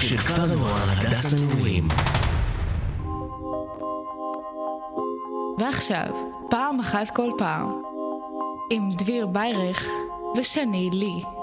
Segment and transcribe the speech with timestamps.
[0.00, 1.88] של כפר הנוער הדס הנעורים.
[5.58, 6.06] ועכשיו,
[6.50, 7.82] פעם אחת כל פעם,
[8.70, 9.84] עם דביר ביירך
[10.36, 11.37] ושני לי.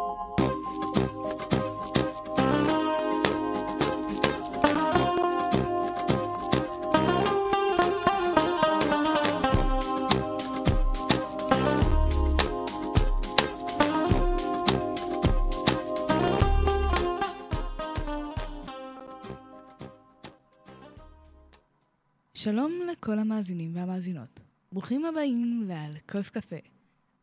[22.45, 24.40] שלום לכל המאזינים והמאזינות.
[24.72, 26.55] ברוכים הבאים לעל כוס קפה.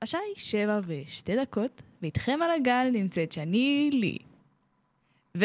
[0.03, 4.19] השעה היא שבע ושתי דקות, ואיתכם על הגל נמצאת שני לי.
[5.37, 5.45] ו...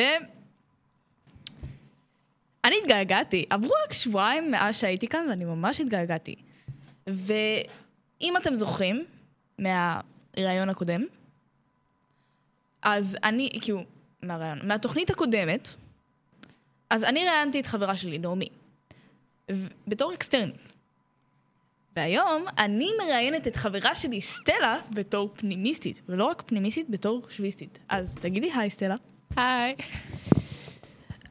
[2.66, 3.46] אני התגעגעתי.
[3.50, 6.36] עברו רק שבועיים מאז שהייתי כאן, ואני ממש התגעגעתי.
[7.08, 9.06] ואם אתם זוכרים,
[9.60, 11.06] מהראיון הקודם,
[12.82, 13.84] אז אני, כאילו,
[14.24, 15.68] מהראיון, מהתוכנית הקודמת,
[16.90, 18.50] אז אני ראיינתי את חברה שלי, נעמי.
[19.88, 20.74] בתור אקסטרנית.
[21.96, 27.80] והיום אני מראיינת את חברה שלי, סטלה, בתור פנימיסטית, ולא רק פנימיסטית, בתור שוויסטית.
[27.90, 28.96] אז תגידי היי, סטלה.
[29.36, 29.76] היי.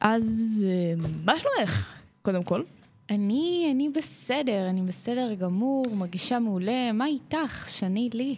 [0.01, 0.93] אז אה,
[1.25, 1.85] מה שלומך,
[2.21, 2.63] קודם כל?
[3.09, 6.91] אני, אני בסדר, אני בסדר גמור, מרגישה מעולה.
[6.91, 8.35] מה איתך, שני לי?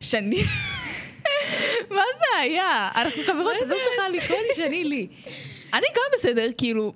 [0.00, 0.36] שני...
[1.96, 2.90] מה זה היה?
[2.94, 5.06] אנחנו חברות, את לא צריכה לקרוא לי שני לי.
[5.74, 6.92] אני גם בסדר, כאילו,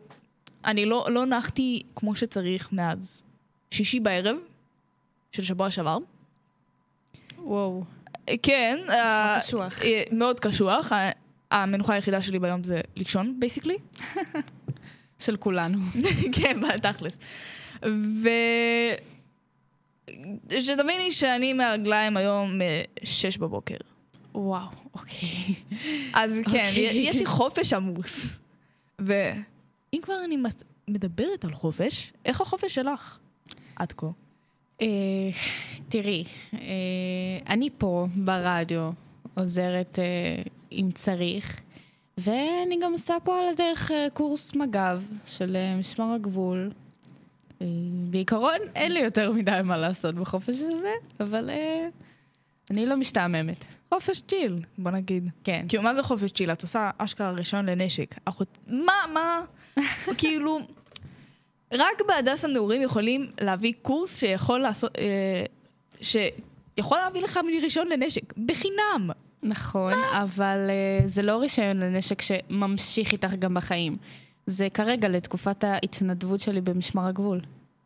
[0.64, 3.22] אני לא, לא נחתי כמו שצריך מאז
[3.70, 4.36] שישי בערב
[5.32, 5.98] של שבוע שעבר.
[7.38, 7.84] וואו.
[8.42, 8.78] כן.
[8.88, 9.82] אה, קשוח.
[9.82, 10.92] אה, מאוד קשוח.
[10.92, 11.10] ה-
[11.50, 13.76] המנוחה היחידה שלי ביום זה לישון, בייסיקלי.
[15.24, 15.78] של כולנו.
[16.40, 17.12] כן, בתכלס.
[18.22, 18.28] ו...
[20.60, 23.76] שתביני שאני מהרגליים היום מ-6 בבוקר.
[24.34, 25.54] וואו, אוקיי.
[26.14, 26.90] אז כן, אוקיי.
[27.08, 28.38] יש לי חופש עמוס.
[29.92, 30.36] ואם כבר אני
[30.88, 33.18] מדברת על חופש, איך החופש שלך
[33.76, 34.06] עד כה?
[34.80, 34.86] אה,
[35.88, 36.58] תראי, אה,
[37.48, 38.90] אני פה ברדיו,
[39.34, 40.42] עוזרת אה,
[40.72, 41.60] אם צריך,
[42.18, 46.70] ואני גם עושה פה על הדרך קורס מג"ב של משמר הגבול.
[48.10, 51.50] בעיקרון אין לי יותר מדי מה לעשות בחופש הזה, אבל
[52.70, 53.64] אני לא משתעממת.
[53.94, 55.30] חופש צ'יל, בוא נגיד.
[55.44, 55.64] כן.
[55.68, 56.52] כאילו, מה זה חופש צ'יל?
[56.52, 58.14] את עושה אשכרה רישיון לנשק.
[58.24, 58.58] אחות...
[58.66, 59.42] מה, מה?
[60.18, 60.58] כאילו,
[61.72, 64.98] רק בהדס הנעורים יכולים להביא קורס שיכול לעשות...
[64.98, 65.44] אה,
[66.00, 68.38] שיכול להביא לך רישיון לנשק.
[68.46, 69.10] בחינם.
[69.42, 73.96] נכון, אבל uh, זה לא רישיון לנשק שממשיך איתך גם בחיים.
[74.46, 77.40] זה כרגע לתקופת ההתנדבות שלי במשמר הגבול.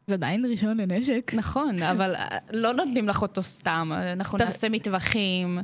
[0.06, 1.32] זה עדיין רישיון לנשק.
[1.34, 3.90] נכון, אבל אה, לא נותנים לך אותו סתם.
[4.12, 5.58] אנחנו נעשה מטווחים,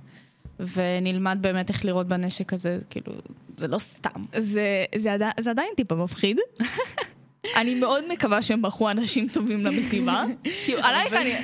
[0.74, 3.12] ונלמד באמת איך לראות בנשק הזה, כאילו,
[3.56, 4.24] זה לא סתם.
[4.38, 6.38] זה, זה, עדי, זה עדיין טיפה מפחיד.
[7.56, 10.24] אני מאוד מקווה שהם בחרו אנשים טובים למסיבה.
[10.64, 11.34] כאילו, עלייך אני,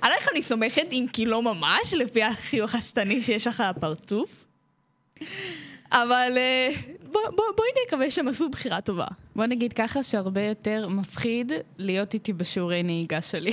[0.00, 4.44] עלייך אני סומכת, אם כי לא ממש, לפי החיוך השטני שיש לך הפרצוף.
[5.92, 6.68] אבל אה,
[7.02, 9.06] בוא, בוא, בואי נקווה שהם עשו בחירה טובה.
[9.36, 13.52] בוא נגיד ככה שהרבה יותר מפחיד להיות איתי בשיעורי נהיגה שלי.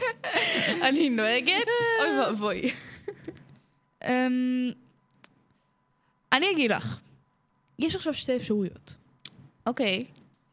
[0.88, 1.66] אני נוהגת,
[2.00, 2.70] אוי ואבוי.
[4.04, 4.70] אמ,
[6.32, 7.00] אני אגיד לך,
[7.78, 8.94] יש עכשיו שתי אפשרויות.
[9.66, 10.04] אוקיי.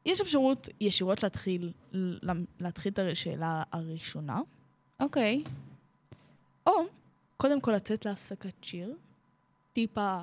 [0.06, 1.72] יש אפשרות ישירות להתחיל,
[2.60, 4.40] להתחיל את השאלה הראשונה,
[5.00, 5.44] אוקיי.
[6.68, 6.72] או
[7.38, 8.96] קודם כל לצאת להפסקת שיר,
[9.74, 10.20] טיפה,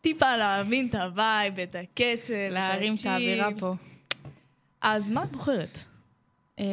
[0.00, 3.06] טיפה להבין את ה vibe, את הקצב, להרים את.
[3.06, 3.74] האווירה פה.
[4.80, 5.78] אז מה את בוחרת?
[6.58, 6.64] אה,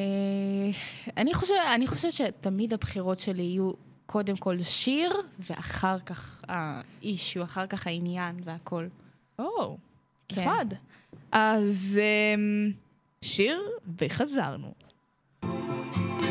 [1.17, 3.71] אני חושבת שתמיד הבחירות שלי יהיו
[4.07, 8.87] קודם כל שיר, ואחר כך ה issue, אחר כך העניין והכל.
[9.39, 9.77] או,
[10.27, 10.41] כן.
[10.41, 10.73] נחמד.
[11.31, 11.99] אז
[12.35, 12.71] אמ,
[13.21, 13.61] שיר
[14.01, 14.73] וחזרנו.
[15.43, 16.26] Heard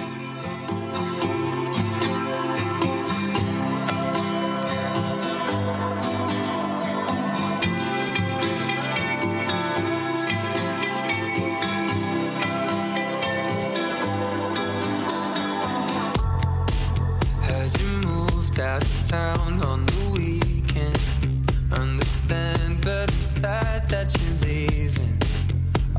[23.88, 25.18] that you're leaving.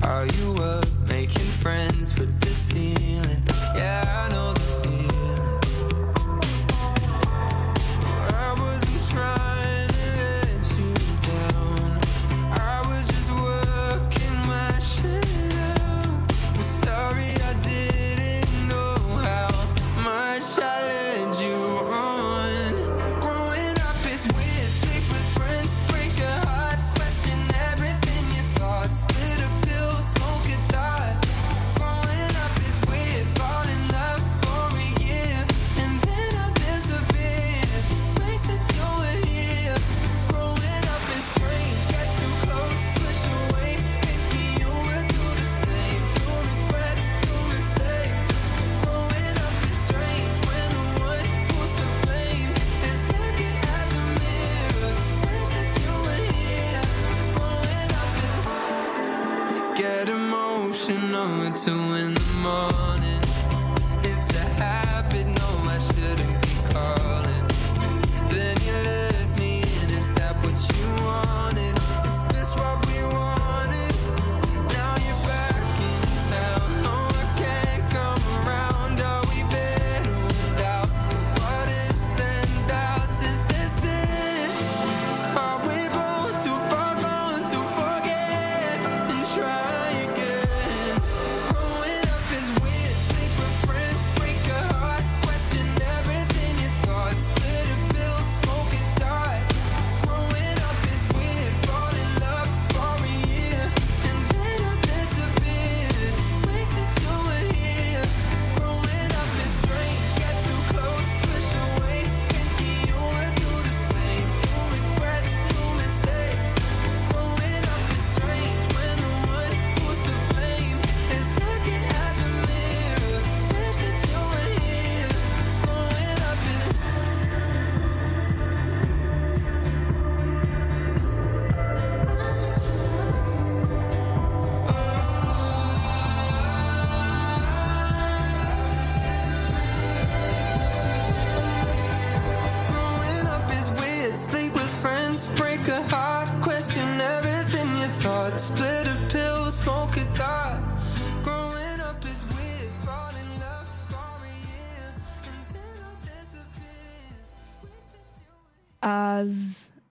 [0.02, 3.44] Are you up making friends with the ceiling?
[3.76, 4.47] Yeah, I know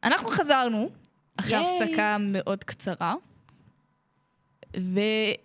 [0.07, 0.91] אנחנו חזרנו,
[1.37, 1.83] אחרי ייי.
[1.83, 3.15] הפסקה מאוד קצרה.
[4.75, 5.37] ואני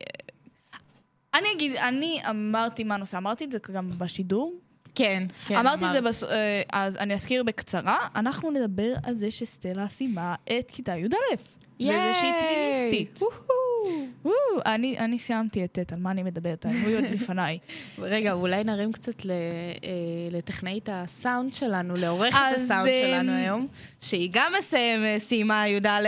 [1.56, 4.54] אגיד, אני אמרתי מה הנושא, אמרתי את זה גם בשידור.
[4.96, 5.56] כן, כן.
[5.56, 6.04] אמרתי את זה, אמרת.
[6.04, 6.24] בס...
[6.24, 8.08] אה, אז אני אזכיר בקצרה.
[8.16, 11.08] אנחנו נדבר על זה שסטלה סיימה את כיתה י"א.
[11.80, 13.20] וזה שהיא פנימיסטית.
[14.66, 16.66] אני, אני סיימתי את ט', על מה אני מדברת?
[16.66, 17.60] היו עוד לפניי.
[18.00, 19.88] רגע, אולי נרים קצת ל- אה,
[20.32, 23.68] לטכנאית הסאונד שלנו, לעורכת הסאונד אמ, שלנו היום,
[24.02, 26.08] שהיא גם מסיים- סיימה י"א.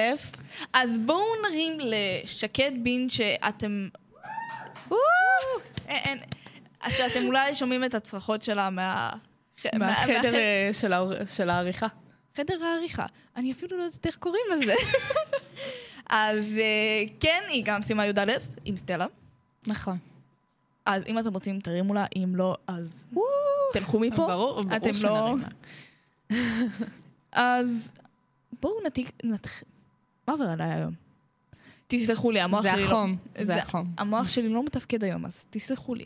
[0.74, 3.88] אז בואו נרים לשקד בין שאתם...
[6.90, 9.10] שאתם אולי שומעים את הצרחות שלה מה...
[9.76, 10.70] מהחדר אה,
[11.28, 11.88] של העריכה.
[12.38, 13.06] חדר העריכה.
[13.36, 14.74] אני אפילו לא יודעת איך קוראים לזה.
[16.10, 18.32] אז אה, כן, היא גם סיימה י"א
[18.66, 19.06] עם סטלה.
[19.68, 19.98] נכון.
[20.86, 23.06] אז אם אתם רוצים, תרימו לה, אם לא, אז
[23.74, 24.16] תלכו מפה.
[24.16, 24.94] ברור, ברור אתם לא...
[24.94, 25.48] שנרים לה.
[27.32, 27.92] אז
[28.62, 29.12] בואו נתיק...
[30.28, 30.94] מה עובר עליי היום?
[31.88, 33.46] תסלחו לי, המוח זה שלי החום, לא...
[33.46, 33.94] זה החום.
[33.98, 36.06] המוח שלי לא מתפקד היום, אז תסלחו לי.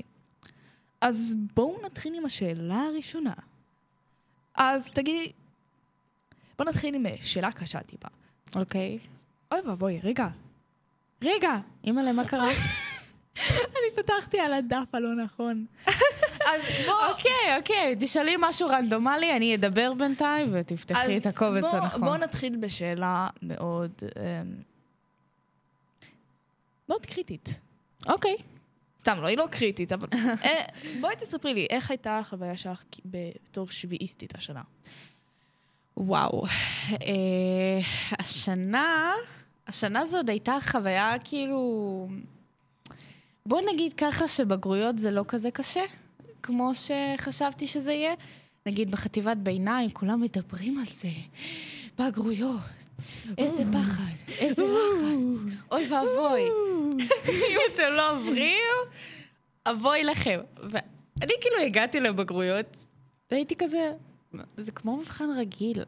[1.02, 3.34] אז בואו נתחיל עם השאלה הראשונה.
[4.56, 5.32] אז תגידי...
[6.58, 8.08] בואו נתחיל עם אה, שאלה קשה טיפה.
[8.56, 8.98] אוקיי.
[9.52, 10.28] אוי ואבוי, רגע.
[11.22, 12.50] רגע, אימא'לה, מה קרה?
[13.50, 15.66] אני פתחתי על הדף הלא נכון.
[16.50, 17.10] אז בואו...
[17.10, 22.02] אוקיי, אוקיי, תשאלי משהו רנדומלי, אני אדבר בינתיים ותפתחי את הקובץ בוא, הנכון.
[22.02, 23.92] בואו נתחיל בשאלה מאוד...
[24.04, 24.56] אמ,
[26.90, 27.50] מאוד קריטית.
[28.08, 28.36] אוקיי.
[29.00, 30.08] סתם, לא, היא לא קריטית, אבל...
[30.44, 30.66] אה,
[31.02, 34.62] בואי תספרי לי, איך הייתה החוויה שלך בתור שביעיסטית השנה?
[35.98, 36.44] וואו.
[36.92, 37.80] אה,
[39.68, 42.08] השנה, השנה הזאת הייתה חוויה כאילו...
[43.46, 45.84] בוא נגיד ככה שבגרויות זה לא כזה קשה,
[46.44, 48.14] כמו שחשבתי שזה יהיה.
[48.66, 51.10] נגיד בחטיבת ביניים, כולם מדברים על זה.
[52.00, 52.60] בגרויות.
[53.38, 56.42] איזה פחד, איזה לחץ, אוי ואבוי.
[57.52, 58.76] אם אתם לא עוברים,
[59.66, 60.40] אבוי לכם.
[60.64, 62.78] ואני כאילו הגעתי לבגרויות,
[63.32, 63.92] והייתי כזה,
[64.58, 65.84] זה כמו מבחן רגיל.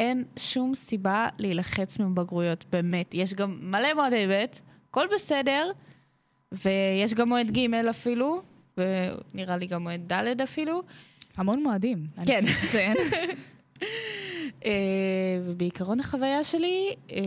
[0.00, 3.14] אין שום סיבה להילחץ מבגרויות, באמת.
[3.14, 4.44] יש גם מלא מועדי ב',
[4.90, 5.70] הכל בסדר,
[6.52, 8.42] ויש גם מועד ג' אפילו,
[8.78, 10.82] ונראה לי גם מועד ד' אפילו.
[11.36, 12.06] המון מועדים.
[12.26, 12.44] כן.
[14.64, 14.70] אה,
[15.46, 17.20] ובעיקרון החוויה שלי אה,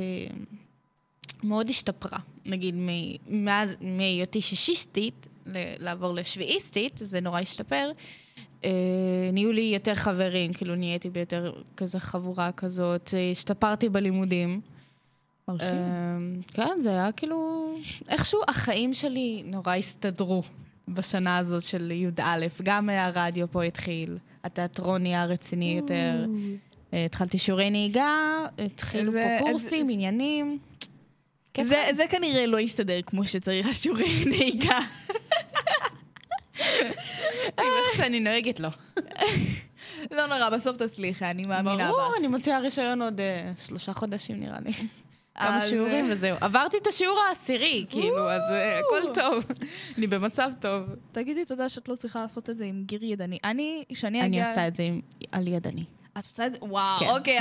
[1.43, 2.19] מאוד השתפרה.
[2.45, 2.75] נגיד,
[3.27, 5.27] מאז, מהיותי שישיסטית,
[5.79, 7.91] לעבור לשביעיסטית, זה נורא השתפר.
[8.65, 8.69] אה,
[9.33, 14.61] נהיו לי יותר חברים, כאילו נהייתי ביותר כזה חבורה כזאת, אה, השתפרתי בלימודים.
[15.47, 15.67] מרשים.
[15.67, 16.17] אה,
[16.53, 17.67] כן, זה היה כאילו...
[18.09, 20.43] איכשהו החיים שלי נורא הסתדרו
[20.87, 22.45] בשנה הזאת של י"א.
[22.63, 26.25] גם הרדיו פה התחיל, התיאטרון נהיה רציני יותר.
[26.93, 28.09] אה, התחלתי שיעורי נהיגה,
[28.65, 30.59] התחילו זה- פה קורסים, עניינים.
[31.53, 31.77] כיף זה.
[31.95, 34.79] זה כנראה לא יסתדר כמו שצריך השיעורי נהיגה.
[37.97, 38.69] שאני נוהגת לו.
[40.11, 42.17] לא נורא, בסוף תצליחי, אני מאמינה ברור, בך.
[42.19, 44.71] אני מוציאה רישיון עוד אה, שלושה חודשים נראה לי.
[45.39, 46.37] כמה שיעורים וזהו.
[46.41, 49.43] עברתי את השיעור העשירי, כאילו, אז אה, הכל טוב.
[49.97, 50.83] אני במצב טוב.
[51.11, 53.37] תגידי תודה שאת לא צריכה לעשות את זה עם גיר ידני.
[53.43, 54.49] אני, שאני אני אגיע...
[54.49, 55.83] עושה את זה עם- על ידני.
[56.13, 56.59] את עושה את זה?
[56.61, 57.09] וואו, כן.
[57.09, 57.39] אוקיי.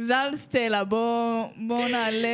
[0.00, 2.28] ז"ל סטלה, בואו בוא נעלה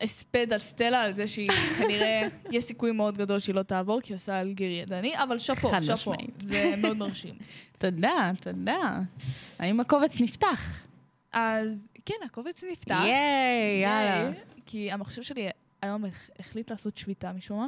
[0.00, 4.12] הספד על סטלה, על זה שהיא כנראה, יש סיכוי מאוד גדול שהיא לא תעבור, כי
[4.12, 6.12] היא עושה על גיר ידני, אבל שאפו, שאפו.
[6.38, 7.34] זה מאוד מרשים.
[7.78, 8.98] תודה, תודה.
[9.58, 10.86] האם הקובץ נפתח?
[11.32, 12.94] אז כן, הקובץ נפתח.
[13.04, 14.30] ייי, יאללה.
[14.66, 15.48] כי המחשב שלי
[15.82, 17.66] היום הח- החליט לעשות שביתה משום מה.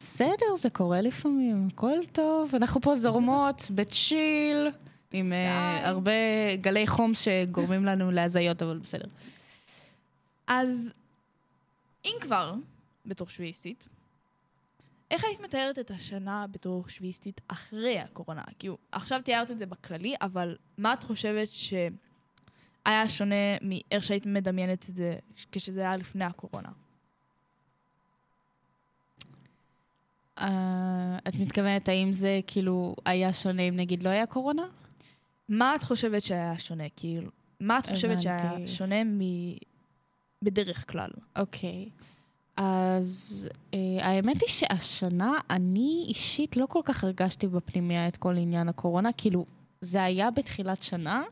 [0.00, 2.54] בסדר, זה קורה לפעמים, הכל טוב.
[2.54, 4.68] אנחנו פה זורמות בצ'יל,
[5.12, 5.88] עם אה.
[5.88, 6.12] הרבה
[6.60, 9.06] גלי חום שגורמים לנו להזיות, אבל בסדר.
[10.46, 10.90] אז
[12.04, 12.54] אם כבר,
[13.06, 13.84] בתור שביעיסטית,
[15.10, 18.42] איך היית מתארת את השנה בתור שביעיסטית אחרי הקורונה?
[18.58, 24.90] כאילו, עכשיו תיארת את זה בכללי, אבל מה את חושבת שהיה שונה מאיך שהיית מדמיינת
[24.90, 25.16] את זה
[25.52, 26.68] כשזה היה לפני הקורונה?
[30.38, 34.62] אה, את מתכוונת האם זה כאילו היה שונה אם נגיד לא היה קורונה?
[35.48, 36.84] מה את חושבת שהיה שונה?
[36.96, 38.68] כאילו, מה את חושבת שהיה הבנתי.
[38.68, 39.20] שונה מ...
[40.42, 41.10] בדרך כלל?
[41.36, 41.88] אוקיי.
[42.56, 48.68] אז אה, האמת היא שהשנה אני אישית לא כל כך הרגשתי בפנימיה את כל עניין
[48.68, 49.10] הקורונה.
[49.16, 49.46] כאילו,
[49.80, 51.22] זה היה בתחילת שנה,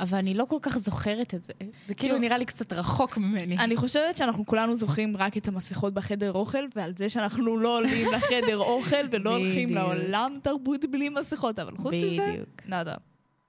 [0.00, 1.52] אבל אני לא כל כך זוכרת את זה.
[1.58, 3.58] זה כאילו כאילו- נראה לי קצת רחוק ממני.
[3.58, 8.06] אני חושבת שאנחנו כולנו זוכרים רק את המסכות בחדר אוכל, ועל זה שאנחנו לא עולים
[8.12, 9.74] לחדר אוכל ולא הולכים.
[9.74, 12.34] לעולם תרבות בלי מסכות, אבל חוץ מזה.
[12.66, 12.94] נאדה.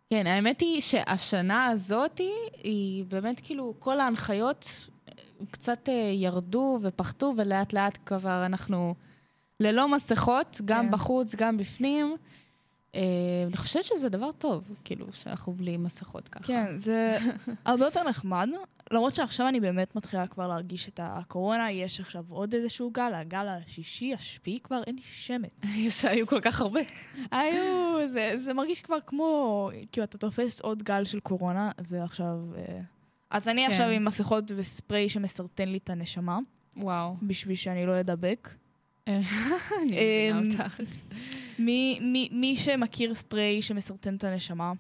[0.09, 2.21] כן, האמת היא שהשנה הזאת
[2.63, 4.89] היא באמת כאילו, כל ההנחיות
[5.51, 8.95] קצת אה, ירדו ופחתו, ולאט לאט כבר אנחנו
[9.59, 10.91] ללא מסכות, גם כן.
[10.91, 12.15] בחוץ, גם בפנים.
[12.95, 13.01] אה,
[13.47, 16.43] אני חושבת שזה דבר טוב, כאילו, שאנחנו בלי מסכות ככה.
[16.43, 17.17] כן, זה
[17.65, 18.49] הרבה יותר נחמד,
[18.91, 23.47] למרות שעכשיו אני באמת מתחילה כבר להרגיש את הקורונה, יש עכשיו עוד איזשהו גל, הגל
[23.47, 25.51] השישי, השביעי כבר, אין לי שמץ.
[26.01, 26.79] שהיו כל כך הרבה.
[27.31, 32.37] היו, זה, זה מרגיש כבר כמו, כאילו, אתה תופס עוד גל של קורונה, זה עכשיו...
[32.57, 32.79] אה,
[33.29, 33.71] אז אני כן.
[33.71, 36.39] עכשיו עם מסכות וספרי שמסרטן לי את הנשמה,
[36.77, 37.15] וואו.
[37.21, 38.49] בשביל שאני לא אדבק.
[39.07, 39.17] אני
[39.91, 40.81] אמ, מבינה אותך.
[41.59, 44.73] מי, מי, מי שמכיר ספרי שמסרטן את הנשמה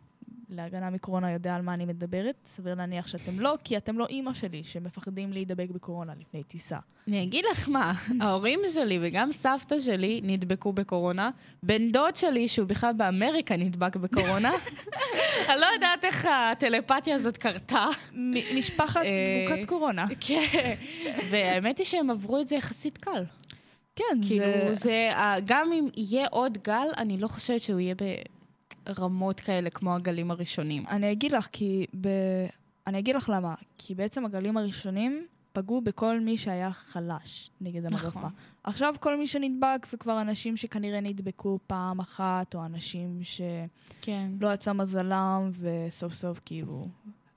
[0.49, 2.35] להגנה מקורונה יודע על מה אני מדברת.
[2.45, 6.77] סביר להניח שאתם לא, כי אתם לא אימא שלי, שמפחדים להידבק בקורונה לפני טיסה.
[7.07, 11.29] אני אגיד לך מה, ההורים שלי וגם סבתא שלי נדבקו בקורונה.
[11.63, 14.51] בן דוד שלי, שהוא בכלל באמריקה, נדבק בקורונה.
[15.49, 17.85] אני לא יודעת איך הטלפתיה הזאת קרתה.
[18.55, 20.05] משפחת אה, דבוקת קורונה.
[20.19, 20.73] כן.
[21.29, 23.23] והאמת היא שהם עברו את זה יחסית קל.
[23.95, 24.75] כן, כאילו, זה...
[24.75, 25.09] זה...
[25.45, 27.95] גם אם יהיה עוד גל, אני לא חושבת שהוא יהיה
[28.87, 30.83] ברמות כאלה כמו הגלים הראשונים.
[30.87, 31.85] אני אגיד לך, כי...
[32.01, 32.07] ב...
[32.87, 33.55] אני אגיד לך למה.
[33.77, 38.07] כי בעצם הגלים הראשונים פגעו בכל מי שהיה חלש נגד המגפה.
[38.07, 38.31] נכון.
[38.63, 43.45] עכשיו כל מי שנדבק זה כבר אנשים שכנראה נדבקו פעם אחת, או אנשים שלא
[44.01, 44.31] כן.
[44.53, 46.87] יצא מזלם, וסוף סוף כאילו...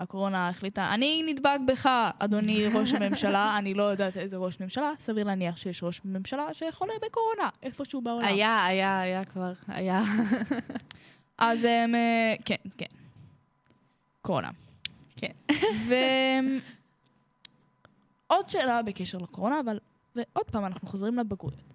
[0.00, 1.88] הקורונה החליטה, אני נדבק בך,
[2.18, 6.92] אדוני ראש הממשלה, אני לא יודעת איזה ראש ממשלה, סביר להניח שיש ראש ממשלה שחולה
[7.02, 8.24] בקורונה, איפשהו בעולם.
[8.24, 10.02] היה, היה, היה כבר, היה.
[11.40, 12.86] אז הם, אה, כן, כן.
[14.22, 14.50] קורונה.
[15.16, 15.32] כן.
[18.28, 19.78] ועוד שאלה בקשר לקורונה, אבל...
[20.16, 21.74] ועוד פעם, אנחנו חוזרים לבגרויות.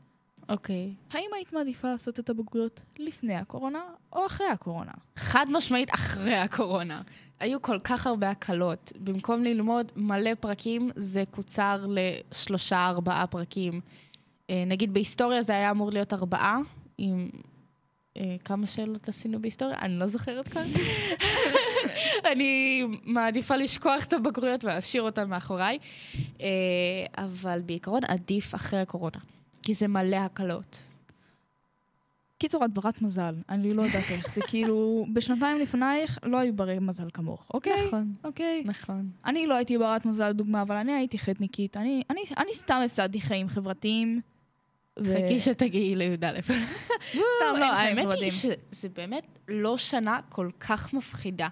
[0.49, 0.93] אוקיי.
[1.11, 4.91] האם היית מעדיפה לעשות את הבגרויות לפני הקורונה או אחרי הקורונה?
[5.15, 7.01] חד משמעית אחרי הקורונה.
[7.39, 8.93] היו כל כך הרבה הקלות.
[8.99, 13.81] במקום ללמוד מלא פרקים, זה קוצר לשלושה, ארבעה פרקים.
[14.49, 16.57] אה, נגיד בהיסטוריה זה היה אמור להיות ארבעה,
[16.97, 17.29] עם...
[18.17, 19.77] אה, כמה שאלות עשינו בהיסטוריה?
[19.81, 20.61] אני לא זוכרת כבר.
[22.31, 25.77] אני מעדיפה לשכוח את הבגרויות ולהשאיר אותן מאחוריי.
[26.41, 26.47] אה,
[27.17, 29.19] אבל בעיקרון עדיף אחרי הקורונה,
[29.61, 30.81] כי זה מלא הקלות.
[32.37, 34.35] קיצור, את ברת מזל, אני לא יודעת איך.
[34.35, 37.87] זה כאילו, בשנתיים לפנייך לא היו ברי מזל כמוך, אוקיי?
[37.87, 38.63] נכון, אוקיי.
[38.65, 39.09] נכון.
[39.25, 41.77] אני לא הייתי ברת מזל לדוגמה, אבל אני הייתי חטניקית.
[41.77, 44.21] אני, אני, אני סתם הפסדתי חיים חברתיים.
[45.03, 46.41] חכי שתגיעי לי"א.
[47.11, 47.19] סתם,
[47.59, 48.31] לא, האמת היא.
[48.31, 51.47] שזה באמת לא שנה כל כך מפחידה.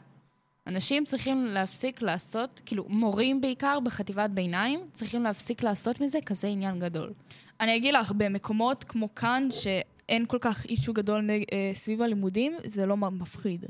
[0.67, 6.79] אנשים צריכים להפסיק לעשות, כאילו, מורים בעיקר בחטיבת ביניים, צריכים להפסיק לעשות מזה כזה עניין
[6.79, 7.13] גדול.
[7.62, 12.53] אני אגיד לך, במקומות כמו כאן, שאין כל כך אישו גדול נג, אה, סביב הלימודים,
[12.63, 13.65] זה לא מפחיד.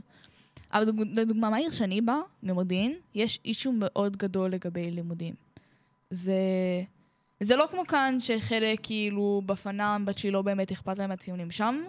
[0.73, 5.33] אבל דוג- לדוגמה, מהעיר שאני באה, ממודיעין, יש אישו מאוד גדול לגבי לימודים.
[6.11, 6.33] זה...
[7.43, 11.51] זה לא כמו כאן, שחלק כאילו בפנם, בת שהיא לא באמת אכפת להם מהציונים.
[11.51, 11.83] שם,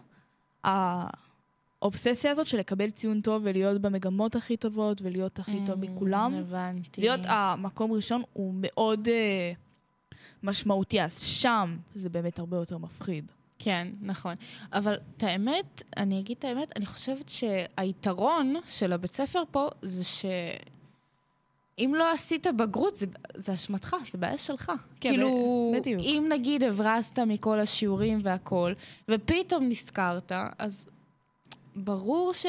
[0.64, 7.00] האובססיה הזאת של לקבל ציון טוב ולהיות במגמות הכי טובות ולהיות הכי טוב מכולם, הבנתי.
[7.00, 9.52] להיות המקום ראשון הוא מאוד אה,
[10.42, 13.32] משמעותי, אז שם זה באמת הרבה יותר מפחיד.
[13.58, 14.34] כן, נכון.
[14.72, 20.04] אבל את האמת, אני אגיד את האמת, אני חושבת שהיתרון של הבית ספר פה זה
[20.04, 20.24] ש...
[21.78, 24.72] אם לא עשית בגרות, זה, זה אשמתך, זה בעיה שלך.
[25.00, 26.02] כן, כאילו, בדיוק.
[26.02, 28.74] אם נגיד הברזת מכל השיעורים והכול,
[29.08, 30.88] ופתאום נזכרת, אז
[31.76, 32.46] ברור ש...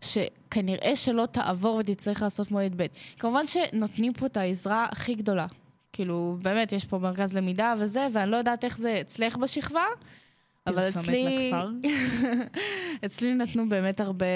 [0.00, 2.86] שכנראה שלא תעבור ותצטרך לעשות מועד ב'.
[3.18, 5.46] כמובן שנותנים פה את העזרה הכי גדולה.
[5.92, 9.84] כאילו, באמת, יש פה מרכז למידה וזה, ואני לא יודעת איך זה אצלך בשכבה,
[10.66, 11.52] אבל פרסומת אצלי.
[13.04, 14.26] אצלי נתנו באמת הרבה,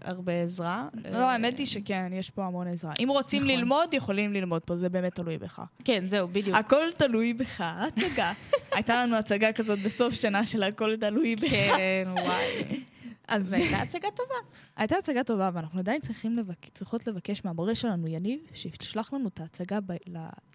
[0.00, 0.88] הרבה עזרה.
[1.12, 2.92] לא, האמת היא שכן, יש פה המון עזרה.
[3.02, 3.54] אם רוצים נכון.
[3.54, 5.62] ללמוד, יכולים ללמוד פה, זה באמת תלוי בך.
[5.84, 6.56] כן, זהו, בדיוק.
[6.56, 8.32] הכל תלוי בך, הצגה.
[8.76, 11.50] הייתה לנו הצגה כזאת בסוף שנה של הכל תלוי בך.
[11.50, 12.80] כן, וואי.
[13.30, 14.34] אז זו הייתה הצגה טובה.
[14.76, 16.68] הייתה הצגה טובה, ואנחנו עדיין צריכים לבק...
[16.74, 19.92] צריכות לבקש מהמורה שלנו, יניב, שישלח לנו את ההצגה ב...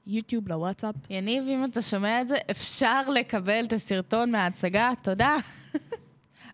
[0.08, 0.96] ליוטיוב, לוואטסאפ.
[1.10, 5.36] יניב, אם אתה שומע את זה, אפשר לקבל את הסרטון מההצגה, תודה.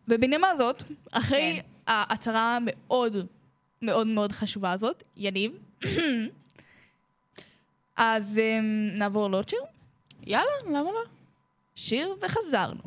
[0.08, 1.68] ובנימה זאת, אחרי כן.
[1.88, 3.16] ההצהרה המאוד
[3.82, 5.52] מאוד מאוד חשובה הזאת, יניב,
[7.98, 9.60] אז um, נעבור לעוד שיר?
[10.28, 11.04] יאללה, למה לא?
[11.76, 12.82] שיר וחזרנו.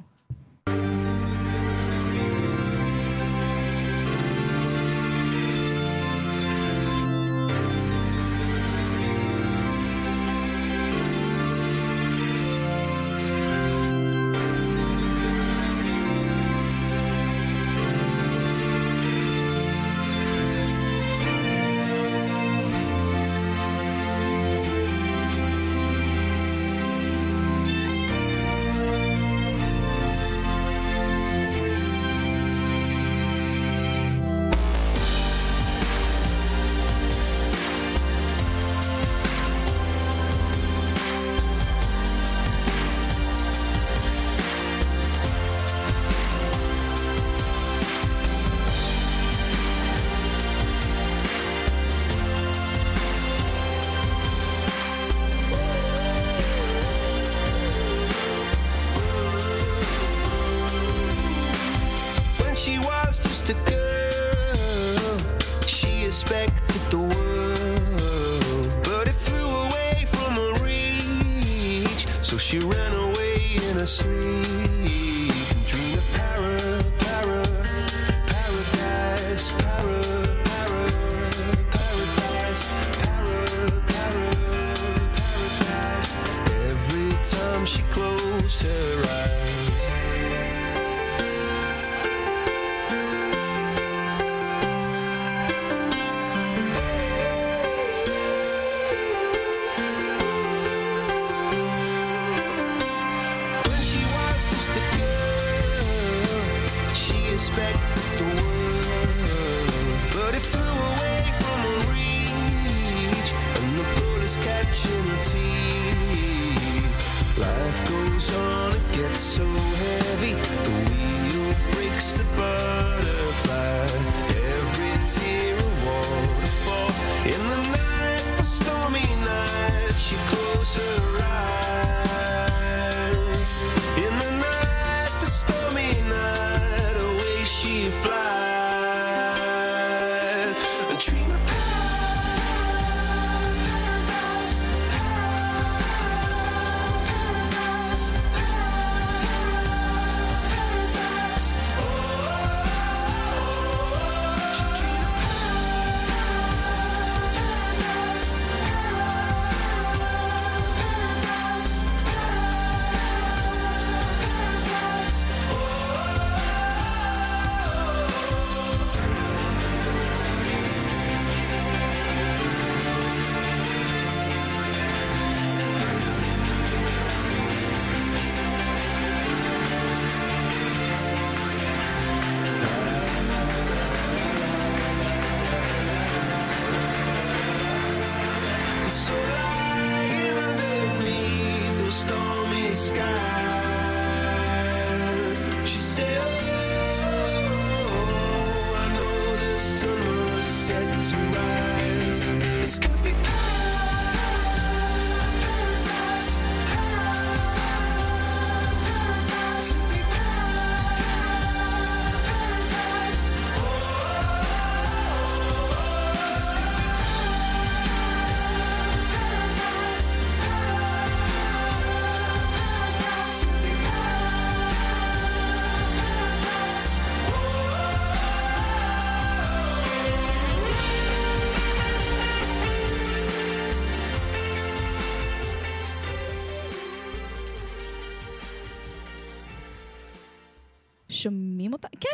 [107.50, 107.93] respect.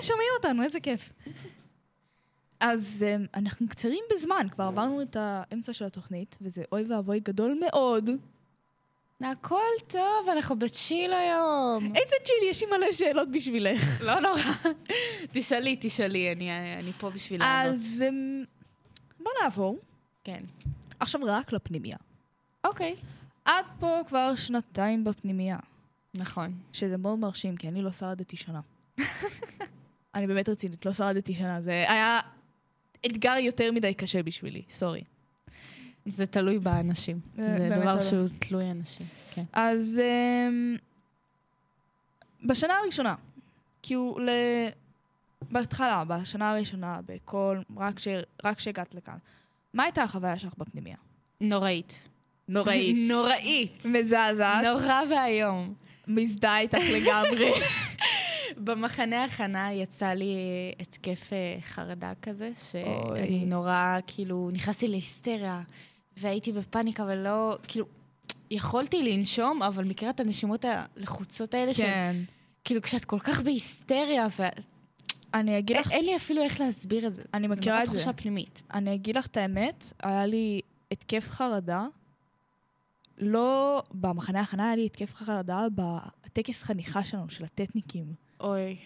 [0.03, 0.63] שומעים אותנו?
[0.63, 1.13] איזה כיף.
[2.61, 7.59] אז um, אנחנו קצרים בזמן, כבר עברנו את האמצע של התוכנית, וזה אוי ואבוי גדול
[7.61, 8.11] מאוד.
[9.21, 11.85] הכל טוב, אנחנו בצ'יל היום.
[11.85, 13.83] איזה צ'יל, יש לי מלא שאלות בשבילך.
[14.07, 14.41] לא נורא.
[15.33, 17.75] תשאלי, תשאלי, אני, אני פה בשביל לענות.
[17.75, 18.47] אז um,
[19.21, 19.79] בוא נעבור
[20.25, 20.43] כן.
[21.01, 21.97] עכשיו רק לפנימייה.
[22.65, 22.97] אוקיי.
[23.43, 25.59] את פה כבר שנתיים בפנימייה,
[26.15, 26.53] נכון.
[26.73, 28.61] שזה מאוד מרשים, כי אני לא שרדתי שנה.
[30.15, 31.61] אני באמת רצינית, לא שרדתי שנה.
[31.63, 32.21] זה היה
[33.07, 35.03] אתגר יותר מדי קשה בשבילי, סורי.
[36.07, 37.21] זה תלוי באנשים.
[37.37, 38.03] זה זה דבר תלוי.
[38.03, 39.07] שהוא תלוי אנשים.
[39.35, 39.43] כן.
[39.53, 40.81] אז um,
[42.47, 43.15] בשנה הראשונה,
[43.83, 44.29] כאילו, ל...
[45.51, 47.59] בהתחלה, בשנה הראשונה, בכל...
[47.77, 48.09] רק ש-
[48.45, 49.17] רק כשהגעת לכאן,
[49.75, 50.97] מה הייתה החוויה שלך בפנימייה?
[51.41, 51.93] נוראית.
[52.49, 52.97] נוראית.
[53.11, 53.83] נוראית.
[53.85, 55.75] מזעזעת, נורא ואיום.
[56.09, 57.51] מזדהה איתך לגמרי.
[58.57, 60.35] במחנה הכנה יצא לי
[60.81, 63.45] התקף אה, חרדה כזה, שאני.
[63.47, 65.63] נורא, כאילו, נכנסתי להיסטריה,
[66.17, 67.87] והייתי בפאניקה ולא, כאילו,
[68.51, 72.17] יכולתי לנשום, אבל מכירת הנשימות הלחוצות האלה, של, כן.
[72.65, 74.27] כאילו, כשאת כל כך בהיסטריה,
[75.35, 77.23] אני אגיד לך, ואין לי אפילו איך להסביר את זה.
[77.35, 77.83] אני מכירה.
[77.83, 77.93] את זה.
[77.93, 78.63] נורא תחושה פנימית.
[78.75, 80.61] אני אגיד לך את האמת, היה לי
[80.93, 81.87] התקף חרדה,
[83.19, 88.30] לא במחנה ההכנה, היה לי התקף חרדה בטקס חניכה שלנו, של הטטניקים.
[88.41, 88.77] אוי.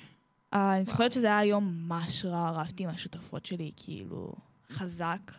[0.55, 4.33] אה, אני זוכרת שזה היה יום ממש רע, רבתי עם השותפות שלי, כאילו,
[4.71, 5.33] חזק.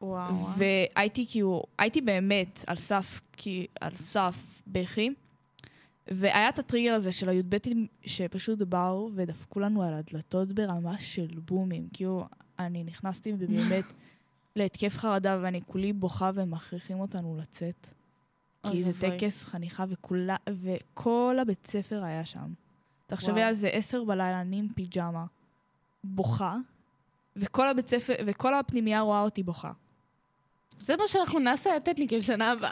[0.00, 0.34] וואו.
[0.56, 5.14] והייתי כאילו, הייתי באמת על סף, כי, על סף בכי.
[6.10, 11.88] והיה את הטריגר הזה של הי"בים שפשוט באו ודפקו לנו על הדלתות ברמה של בומים.
[11.92, 12.26] כאילו,
[12.58, 13.84] אני נכנסתי באמת
[14.56, 17.86] להתקף חרדה ואני כולי בוכה והם מכריחים אותנו לצאת.
[18.70, 18.92] כי זה.
[19.00, 22.52] טקס חניכה וכולה, וכל הבית ספר היה שם.
[23.16, 23.42] תחשבי.
[23.42, 25.24] על זה, עשר בלילה, אני עם פיג'מה,
[26.04, 26.56] בוכה,
[27.36, 29.72] וכל הבית ספר, וכל הפנימייה רואה אותי בוכה.
[30.78, 32.70] זה מה שאנחנו נעשה הטטניקים שנה הבאה.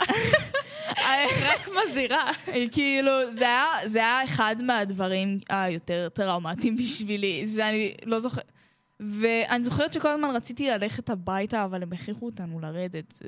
[1.49, 2.31] רק מזהירה.
[2.73, 7.47] כאילו, זה היה, זה היה אחד מהדברים היותר טראומטיים בשבילי.
[7.47, 8.53] זה אני לא זוכרת.
[9.01, 13.23] ואני זוכרת שכל הזמן רציתי ללכת הביתה, אבל הם הכריחו אותנו לרדת,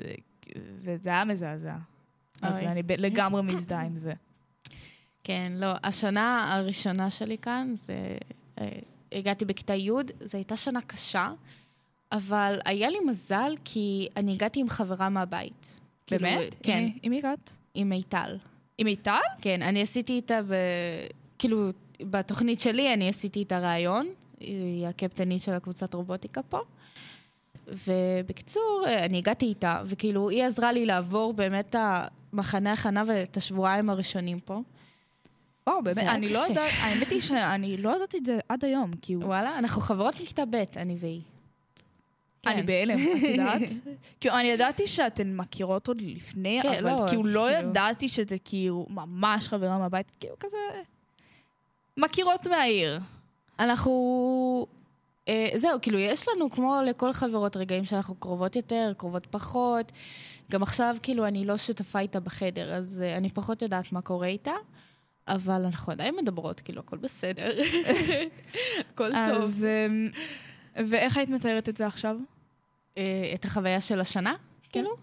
[0.81, 1.75] וזה היה מזעזע.
[2.41, 2.55] אז.
[2.55, 4.13] אני לגמרי מזדהה עם זה.
[5.23, 7.93] כן, לא, השנה הראשונה שלי כאן, זה...
[8.61, 8.69] אה,
[9.11, 9.89] הגעתי בכיתה י',
[10.23, 11.31] זו הייתה שנה קשה,
[12.11, 15.79] אבל היה לי מזל כי אני הגעתי עם חברה מהבית.
[16.07, 16.55] כאילו, באמת?
[16.63, 17.49] כן, עם- מי הגעת?
[17.73, 18.37] עם מיטל.
[18.77, 19.19] עם מיטל?
[19.41, 20.53] כן, אני עשיתי איתה ב...
[21.37, 21.69] כאילו,
[22.01, 24.07] בתוכנית שלי אני עשיתי איתה ראיון,
[24.39, 26.59] היא הקפטנית של הקבוצת רובוטיקה פה.
[27.67, 31.75] ובקיצור, אה, אני הגעתי איתה, וכאילו, היא עזרה לי לעבור באמת את
[32.33, 34.61] המחנה הכנה ואת השבועיים הראשונים פה.
[35.67, 36.39] וואו, באמת, אני לא.
[36.39, 39.23] יודעת, האמת היא שאני לא ידעתי את זה עד היום, כי הוא...
[39.23, 41.21] וואלה, אנחנו חברות מכיתה ב', אני והיא.
[42.47, 42.65] אני כן.
[42.65, 43.61] בהלם, את יודעת?
[44.19, 48.35] כאילו, אני ידעתי שאתן מכירות עוד לפני, כן, אבל לא, כאילו לא כאילו- ידעתי שזה
[48.45, 50.57] כאילו ממש חברה מהבית, כאילו כזה...
[51.97, 52.99] מכירות מהעיר.
[53.59, 54.67] אנחנו...
[55.27, 59.91] אה, זהו, כאילו, יש לנו, כמו לכל חברות, רגעים שאנחנו קרובות יותר, קרובות פחות.
[60.51, 64.27] גם עכשיו, כאילו, אני לא שותפה איתה בחדר, אז אה, אני פחות יודעת מה קורה
[64.27, 64.53] איתה,
[65.27, 67.51] אבל אנחנו עדיין מדברות, כאילו, הכל בסדר.
[68.93, 69.43] הכל טוב.
[69.43, 69.65] אז...
[69.65, 70.09] אמ,
[70.87, 72.17] ואיך היית מתארת את זה עכשיו?
[72.97, 74.33] אה, את החוויה של השנה,
[74.69, 74.95] כאילו?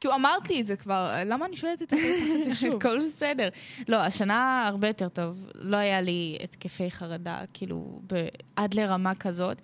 [0.00, 2.74] כאילו, אמרת לי את זה כבר, למה אני שואלת את זה שוב?
[2.74, 3.48] הכל בסדר.
[3.88, 5.46] לא, השנה הרבה יותר טוב.
[5.54, 8.00] לא היה לי התקפי חרדה, כאילו,
[8.56, 9.60] עד לרמה כזאת.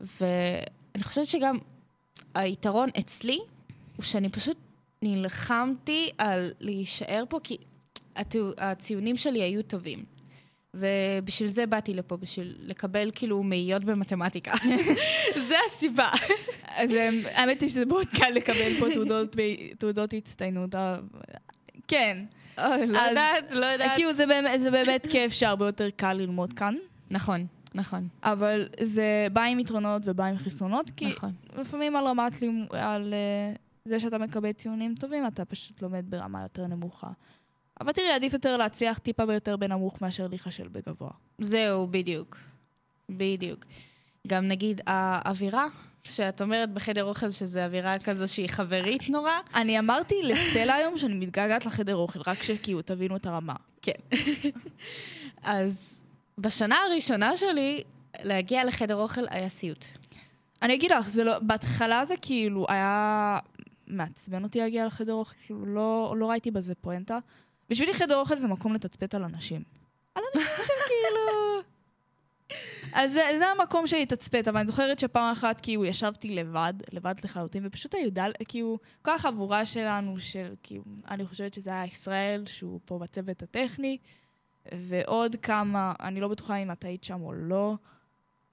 [0.00, 1.58] ואני חושבת שגם
[2.34, 3.38] היתרון אצלי,
[3.96, 4.56] הוא שאני פשוט
[5.02, 7.56] נלחמתי על להישאר פה, כי
[8.58, 10.04] הציונים שלי היו טובים.
[10.74, 14.52] ובשביל זה באתי לפה, בשביל לקבל כאילו מאיות במתמטיקה.
[15.48, 16.08] זה הסיבה.
[16.76, 19.36] אז אמ, האמת היא שזה מאוד קל לקבל פה תעודות
[19.78, 20.74] תעודות הצטיינות.
[20.74, 21.00] אבל-
[21.88, 22.18] כן.
[22.58, 23.90] אוי, לא יודעת, לא יודעת.
[23.96, 26.74] כאילו, זה באמת- זה באמת כיף שהרבה יותר קל ללמוד כאן.
[27.10, 31.32] נכון, נכון, אבל זה בא עם יתרונות ובא עם חסרונות, כי נכון.
[31.58, 36.42] לפעמים על רמת לימוד, על אה, זה שאתה מקבל ציונים טובים, אתה פשוט לומד ברמה
[36.42, 37.08] יותר נמוכה.
[37.80, 41.10] אבל תראי, עדיף יותר להצליח טיפה ביותר בנמוך מאשר להיכשל בגבוה.
[41.38, 42.36] זהו, בדיוק.
[43.08, 43.64] בדיוק.
[44.26, 45.66] גם נגיד האווירה,
[46.04, 51.14] שאת אומרת בחדר אוכל שזה אווירה כזו שהיא חברית נורא, אני אמרתי לסטלה היום שאני
[51.14, 53.54] מתגעגעת לחדר אוכל, רק שכאילו תבינו את הרמה.
[53.82, 53.92] כן.
[55.42, 56.02] אז
[56.38, 57.82] בשנה הראשונה שלי,
[58.22, 59.84] להגיע לחדר אוכל היה סיוט.
[60.62, 63.38] אני אגיד לך, זה לא, בהתחלה זה כאילו היה
[63.86, 67.18] מעצבן אותי להגיע לחדר אוכל, כאילו לא, לא ראיתי בזה פואנטה.
[67.70, 69.62] בשבילי חדר אוכל זה מקום לתצפת על אנשים.
[70.14, 71.62] על אנשים שכאילו...
[72.92, 77.14] אז זה, זה המקום שלי לתצפת, אבל אני זוכרת שפעם אחת כאילו ישבתי לבד, לבד
[77.24, 82.80] לחלוטין, ופשוט היודל, כאילו, כל החבורה שלנו, של כאילו, אני חושבת שזה היה ישראל, שהוא
[82.84, 83.98] פה בצוות הטכני,
[84.74, 87.74] ועוד כמה, אני לא בטוחה אם את היית שם או לא,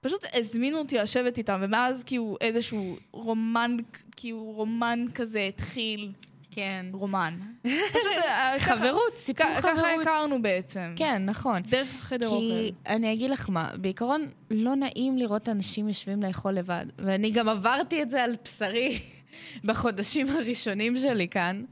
[0.00, 3.76] פשוט הזמינו אותי לשבת איתם, ומאז כאילו איזשהו רומן,
[4.16, 6.12] כאילו רומן כזה התחיל,
[6.54, 6.86] כן.
[6.92, 7.38] רומן.
[7.66, 9.76] אה, חברות, סיפור חברות.
[9.76, 10.92] ככה הכרנו בעצם.
[10.96, 11.62] כן, נכון.
[11.62, 12.92] דרך חדר כי אוכל.
[12.92, 16.86] אני אגיד לך מה, בעיקרון לא נעים לראות אנשים יושבים לאכול לבד.
[16.98, 18.98] ואני גם עברתי את זה על בשרי
[19.64, 21.64] בחודשים הראשונים שלי כאן.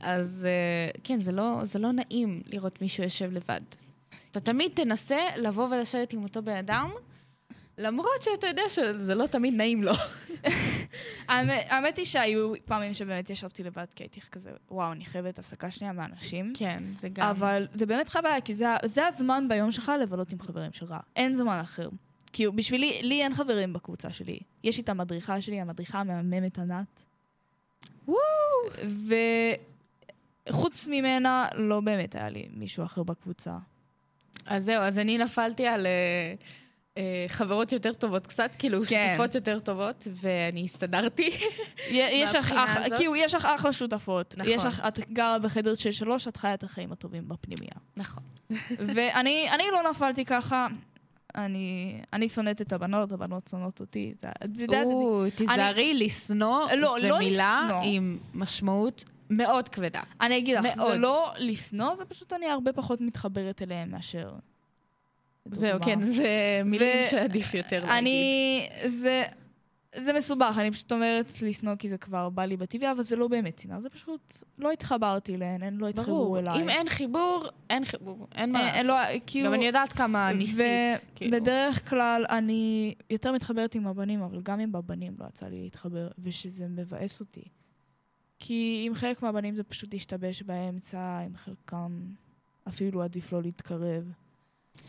[0.00, 3.60] אז אה, כן, זה לא, זה לא נעים לראות מישהו יושב לבד.
[4.30, 6.90] אתה תמיד תנסה לבוא ולשבת עם אותו בן אדם,
[7.78, 9.92] למרות שאתה יודע שזה לא תמיד נעים לו.
[11.28, 15.92] האמת- היא שהיו פעמים שבאמת ישבתי לבד, כי הייתי כזה, וואו, אני חייבת הפסקה שנייה
[15.92, 16.52] מאנשים.
[16.56, 17.28] כן, זה גם...
[17.28, 20.94] אבל זה באמת חוויה, כי זה, זה הזמן ביום שלך לבלות עם חברים שלך.
[21.16, 21.88] אין זמן אחר.
[22.32, 24.38] כי בשבילי, לי אין חברים בקבוצה שלי.
[24.64, 26.86] יש לי את המדריכה שלי, המדריכה המהממת ענת.
[28.08, 28.18] וואו!
[30.48, 33.56] וחוץ ממנה, לא באמת היה לי מישהו אחר בקבוצה.
[34.46, 36.34] אז זהו, אז אני נפלתי על אה,
[37.28, 39.08] חברות יותר טובות קצת, כאילו כן.
[39.16, 41.30] שותפות יותר טובות, ואני הסתדרתי.
[41.90, 42.92] יש מהבחינה אח, הזאת.
[42.98, 44.34] כאילו, יש לך אחלה שותפות.
[44.38, 44.52] נכון.
[44.52, 47.74] יש לך, את גרה בחדר של שלוש, את חיה את החיים הטובים בפנימייה.
[47.96, 48.22] נכון.
[48.94, 50.66] ואני אני לא נפלתי ככה.
[51.34, 54.14] אני, אני שונאת את הבנות, הבנות שונאות אותי.
[54.52, 57.80] זה, יודעת, או, תיזהרי, לשנוא לא, זה לא מילה לשנוא.
[57.84, 60.00] עם משמעות מאוד כבדה.
[60.20, 60.92] אני אגיד לך, מאוד.
[60.92, 64.30] זה לא לשנוא, זה פשוט אני הרבה פחות מתחברת אליהם מאשר...
[65.50, 65.80] זהו.
[65.84, 66.28] כן, זה
[66.64, 67.90] מילים ו- שעדיף יותר להגיד.
[67.90, 68.68] אני...
[68.86, 69.22] זה...
[69.94, 73.28] זה מסובך, אני פשוט אומרת לשנוא כי זה כבר בא לי בטבעי, אבל זה לא
[73.28, 74.36] באמת שנאה, זה פשוט...
[74.58, 76.62] לא התחברתי אליהן, הן לא התחברו ברור, אליי.
[76.62, 78.86] אם אין חיבור, אין חיבור, אין מה אה, לעשות.
[78.86, 79.46] לא, כאילו...
[79.46, 80.66] גם אני יודעת כמה ניסית.
[81.14, 81.36] כאילו.
[81.36, 86.08] ובדרך כלל אני יותר מתחברת עם הבנים, אבל גם עם הבנים לא יצא לי להתחבר,
[86.18, 87.44] ושזה מבאס אותי.
[88.38, 92.00] כי עם חלק מהבנים זה פשוט השתבש באמצע, עם חלקם
[92.68, 94.12] אפילו עדיף לא להתקרב.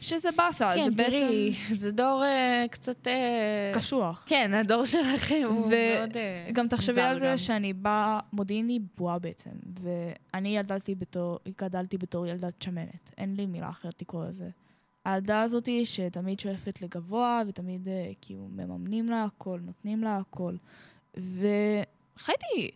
[0.02, 3.08] שזה באסה, זה כן, תראי, בעצם זה דור אה, קצת...
[3.08, 4.26] אה, קשוח.
[4.28, 6.18] כן, הדור שלכם הוא ו- מאוד...
[6.18, 7.38] אה, גם תחשבי על זה גם.
[7.38, 9.50] שאני באה, מודיעיני בועה בעצם,
[9.82, 13.12] ואני גדלתי בתור, גדלתי בתור ילדת שמנת.
[13.18, 14.50] אין לי מילה אחרת לקרוא לזה.
[15.06, 20.56] הילדה הזאתי שתמיד שואפת לגבוה, ותמיד אה, כאילו מממנים לה הכל, נותנים לה הכל.
[21.14, 22.72] וחייתי,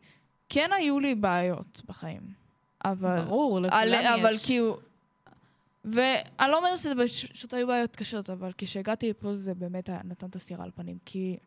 [0.50, 2.22] כן היו לי בעיות בחיים.
[2.86, 3.22] אבל...
[3.22, 4.06] ברור, לכולם על, יש.
[4.06, 4.78] אבל כאילו...
[5.92, 6.94] ואני לא אומרת שזה
[7.34, 10.98] פשוט היו בעיות קשות, אבל כשהגעתי לפה זה באמת נתן את הסטירה על פנים.
[11.06, 11.38] כי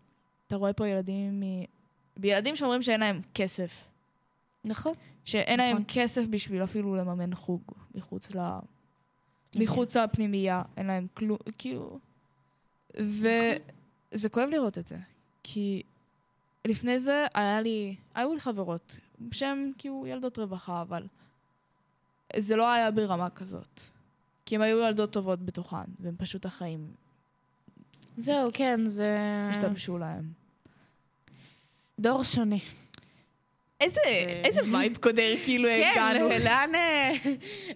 [0.47, 1.65] אתה רואה פה ילדים מ...
[2.23, 3.89] ילדים שאומרים שאין להם כסף.
[4.65, 4.95] נכון.
[5.25, 5.85] שאין להם נכון.
[5.89, 7.63] כסף בשביל אפילו לממן חוג
[7.95, 8.39] מחוץ ל...
[9.53, 9.63] כן.
[9.63, 10.63] מחוץ לפנימייה.
[10.77, 11.99] אין להם כלום, כאילו...
[12.95, 14.97] וזה כואב לראות את זה.
[15.43, 15.83] כי
[16.65, 17.97] לפני זה היה לי...
[18.15, 18.97] היו לי חברות
[19.33, 21.07] שהן כאילו ילדות רווחה, אבל
[22.37, 23.81] זה לא היה ברמה כזאת.
[24.51, 26.93] כי הן היו ילדות טובות בתוכן, והן פשוט החיים
[28.19, 29.19] זהו, כן, זה...
[29.51, 30.33] השתבשו להם.
[31.99, 32.57] דור שונה.
[33.81, 34.01] איזה,
[34.45, 36.29] איזה וייב קודר כאילו כן, הגענו.
[36.29, 36.75] ל- לאן...
[36.75, 37.13] אה,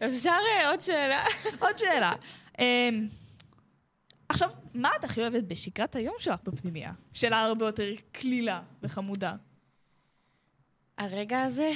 [0.06, 1.24] אפשר אה, עוד שאלה?
[1.60, 2.12] עוד שאלה.
[2.58, 3.08] אמ,
[4.28, 6.92] עכשיו, מה את הכי אוהבת בשגרת היום שלך בפנימייה?
[7.12, 9.34] שאלה הרבה יותר קלילה וחמודה.
[10.98, 11.72] הרגע הזה,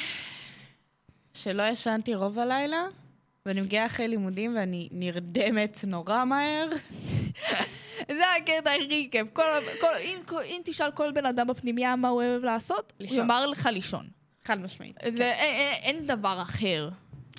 [1.34, 2.82] שלא ישנתי רוב הלילה,
[3.48, 6.68] ואני מגיעה אחרי לימודים ואני נרדמת נורא מהר.
[8.18, 9.28] זה הקטע הכי כיף.
[9.32, 9.42] כל,
[9.80, 13.18] כל, אם, כל, אם תשאל כל בן אדם בפנימייה מה הוא אוהב לעשות, הוא לישון.
[13.18, 14.08] יאמר לך לישון.
[14.44, 14.96] חד משמעית.
[15.02, 16.88] זה, אין, אין, אין דבר אחר.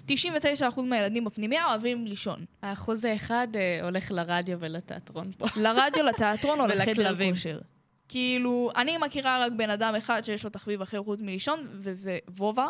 [0.08, 2.46] 99% מהילדים בפנימייה אוהבים לישון.
[2.62, 5.46] האחוז האחד אה, הולך לרדיו ולתיאטרון פה.
[5.64, 7.30] לרדיו, לתיאטרון או לחדר.
[7.30, 7.60] כושר.
[8.08, 12.68] כאילו, אני מכירה רק בן אדם אחד שיש לו תחביב אחר חוץ מלישון, וזה וובה.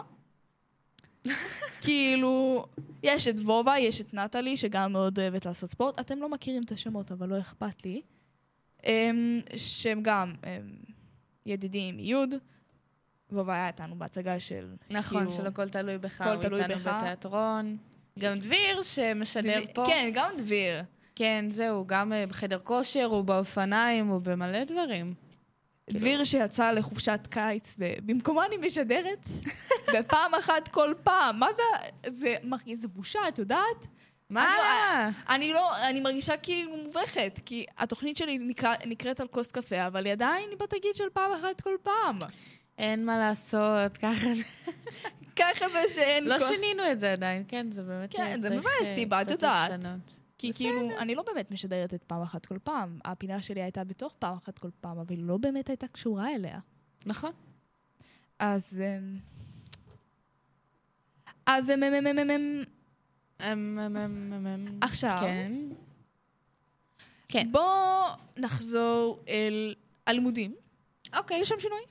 [1.84, 2.66] כאילו,
[3.04, 6.00] יש את וובה, יש את נטלי, שגם מאוד אוהבת לעשות ספורט.
[6.00, 8.02] אתם לא מכירים את השמות, אבל לא אכפת לי.
[8.86, 10.50] אמ, שהם גם אמ,
[11.46, 12.34] ידידים מיוד.
[13.32, 14.74] וובה היה איתנו בהצגה של...
[14.92, 16.88] נכון, כאילו, של הכל תלוי בך, הכל הוא תלוי איתנו בך.
[16.88, 17.78] בתיאטרון.
[18.20, 19.84] גם דביר שמשדר דביר- פה.
[19.88, 20.82] כן, גם דביר.
[21.16, 25.14] כן, זהו, גם אה, בחדר כושר, הוא באופניים, הוא במלא דברים.
[25.92, 29.28] דביר שיצא לחופשת קיץ, ובמקומה אני משדרת,
[29.94, 31.40] ופעם אחת כל פעם.
[31.40, 31.64] מה זה,
[32.12, 33.88] זה מרגיש, זה בושה, את יודעת?
[34.30, 34.44] מה?
[34.44, 39.52] אני לא- אני לא, אני מרגישה כאילו מובכת, כי התוכנית שלי נקרא, נקראת על כוס
[39.52, 42.20] קפה, אבל היא עדיין בתגיד של פעם אחת כל פעם.
[42.78, 44.44] אין מה לעשות, ככה זה.
[45.36, 46.40] ככה זה שאין לא.
[46.40, 49.72] שינינו את זה עדיין, כן, זה באמת כן, זה מבאס אה, אותי, בה, את יודעת.
[50.40, 50.68] כי בסדר.
[50.68, 53.00] כאילו, אני לא באמת משדרת את פעם אחת כל פעם.
[53.06, 56.60] הפינה שלי הייתה בתוך פעם אחת כל פעם, אבל היא לא באמת הייתה קשורה אליה.
[57.06, 57.32] נכון.
[58.40, 58.82] אז...
[61.46, 61.84] אז הם...
[61.84, 62.06] הם...
[62.06, 63.80] הם...
[63.80, 64.46] הם...
[64.46, 64.78] הם...
[64.82, 65.18] עכשיו...
[65.22, 65.52] כן.
[67.28, 67.52] כן.
[67.52, 68.06] בואו
[68.38, 69.76] נחזור אל
[70.08, 70.56] הלימודים.
[71.18, 71.40] אוקיי.
[71.40, 71.88] יש שם שינויים?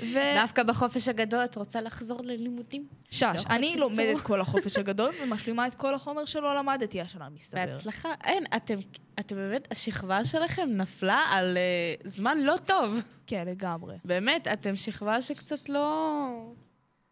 [0.00, 0.18] ו...
[0.34, 2.86] דווקא בחופש הגדול את רוצה לחזור ללימודים?
[3.10, 3.76] שש, לא אני.
[3.76, 7.66] לומדת כל החופש הגדול ומשלימה את כל החומר שלא למדתי השנה, מסתבר.
[7.66, 8.08] בהצלחה.
[8.24, 8.78] אין, אתם,
[9.20, 11.56] אתם באמת, השכבה שלכם נפלה על
[12.04, 13.00] uh, זמן לא טוב.
[13.26, 13.96] כן, לגמרי.
[14.04, 16.28] באמת, אתם שכבה שקצת לא...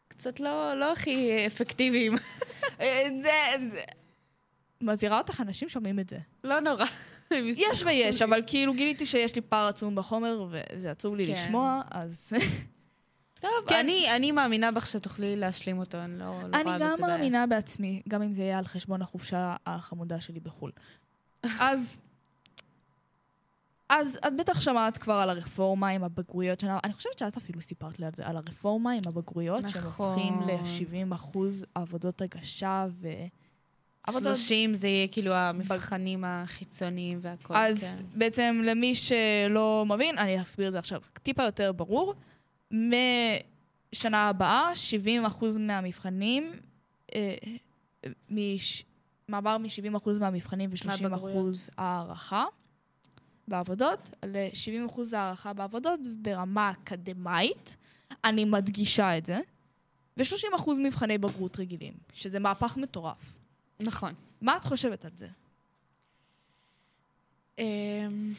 [0.09, 2.14] קצת לא, לא הכי אפקטיביים.
[2.80, 3.30] אה, זה...
[3.72, 3.80] זה-
[4.80, 6.18] מזהירה אותך, אנשים שומעים את זה.
[6.44, 6.85] לא נורא.
[7.57, 8.23] יש ויש.
[8.23, 11.33] אבל כאילו גיליתי שיש לי פער עצום בחומר, וזה עצוב לי כן.
[11.33, 12.33] לשמוע, אז...
[13.40, 13.75] טוב, כן.
[13.75, 16.79] אני, אני מאמינה בך שתוכלי להשלים אותו, אני לא, לא רואה בזה אני בעיה.
[16.79, 20.70] גם מאמינה בעצמי, גם אם זה יהיה על חשבון החופשה החמודה שלי בחו"ל.
[21.61, 21.99] אז...
[23.88, 27.99] אז את בטח שמעת כבר על הרפורמה עם הבגרויות שלה, אני חושבת שאת אפילו סיפרת
[27.99, 30.18] לי על זה, על הרפורמה עם הבגרויות, שהם נכון.
[30.18, 33.09] הופכים ל-70 אחוז עבודות הגשה ו...
[34.07, 38.05] עבודות- 30 זה יהיה כאילו המבחנים החיצוניים והכל, אז כן.
[38.14, 42.14] בעצם למי שלא מבין, אני אסביר את זה עכשיו טיפה יותר ברור.
[42.71, 46.53] משנה הבאה, 70% מהמבחנים,
[47.14, 47.35] אה,
[48.31, 48.85] מש,
[49.29, 51.57] מעבר מ-70% מהמבחנים ו-30% מהבגרויות.
[51.79, 52.45] הערכה
[53.49, 57.77] בעבודות, ל-70% הערכה בעבודות ברמה אקדמאית,
[58.25, 59.40] אני מדגישה את זה,
[60.17, 63.38] ו-30% מבחני בגרות רגילים, שזה מהפך מטורף.
[63.80, 64.14] נכון.
[64.40, 65.28] מה את חושבת על זה?
[67.58, 68.32] אמ,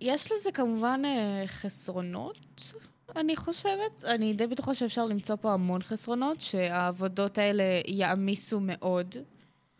[0.00, 2.72] יש לזה כמובן אה, חסרונות,
[3.16, 4.04] אני חושבת.
[4.04, 9.14] אני די בטוחה שאפשר למצוא פה המון חסרונות, שהעבודות האלה יעמיסו מאוד.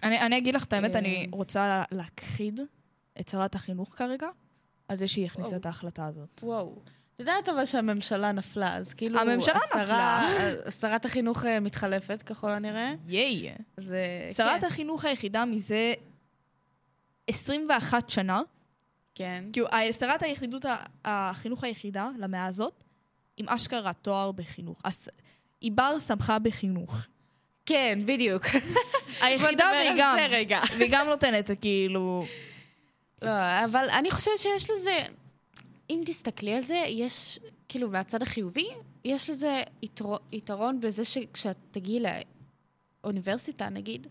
[0.02, 0.96] אני, אני אגיד לך את האמת.
[0.96, 2.60] אני רוצה לה- להכחיד
[3.20, 4.28] את שרת החינוך כרגע,
[4.88, 5.56] על זה שהיא הכניסה.
[5.56, 6.40] את ההחלטה הזאת.
[6.42, 6.78] וואו.
[7.14, 9.18] את יודעת אבל שהממשלה נפלה, אז כאילו...
[9.18, 10.22] הממשלה השרה-
[10.70, 12.92] שרת החינוך אה, מתחלפת ככל הנראה.
[13.06, 13.52] ייי.
[13.76, 13.92] אז...
[13.92, 15.92] אה, שרת כן, החינוך היחידה מזה
[17.26, 18.40] 21 שנה,
[19.14, 19.44] כן.
[19.52, 19.66] כאילו,
[19.98, 20.64] שרת היחידות,
[21.04, 22.84] החינוך היחידה למאה הזאת,
[23.36, 24.80] עם אשכרה תואר בחינוך.
[24.84, 25.08] אז
[25.60, 26.96] היא בר שמחה בחינוך.
[27.66, 28.44] כן, בדיוק.
[29.22, 30.74] היחידה והיא גם, זה.
[30.78, 32.24] והיא גם נותנת, כאילו...
[33.22, 33.30] לא,
[33.64, 35.04] אבל אני חושבת שיש לזה...
[35.90, 38.68] אם תסתכלי על זה, יש, כאילו, מהצד החיובי,
[39.04, 42.02] יש לזה יתרו, יתרון בזה שכשאת תגיעי
[43.02, 44.06] לאוניברסיטה, נגיד,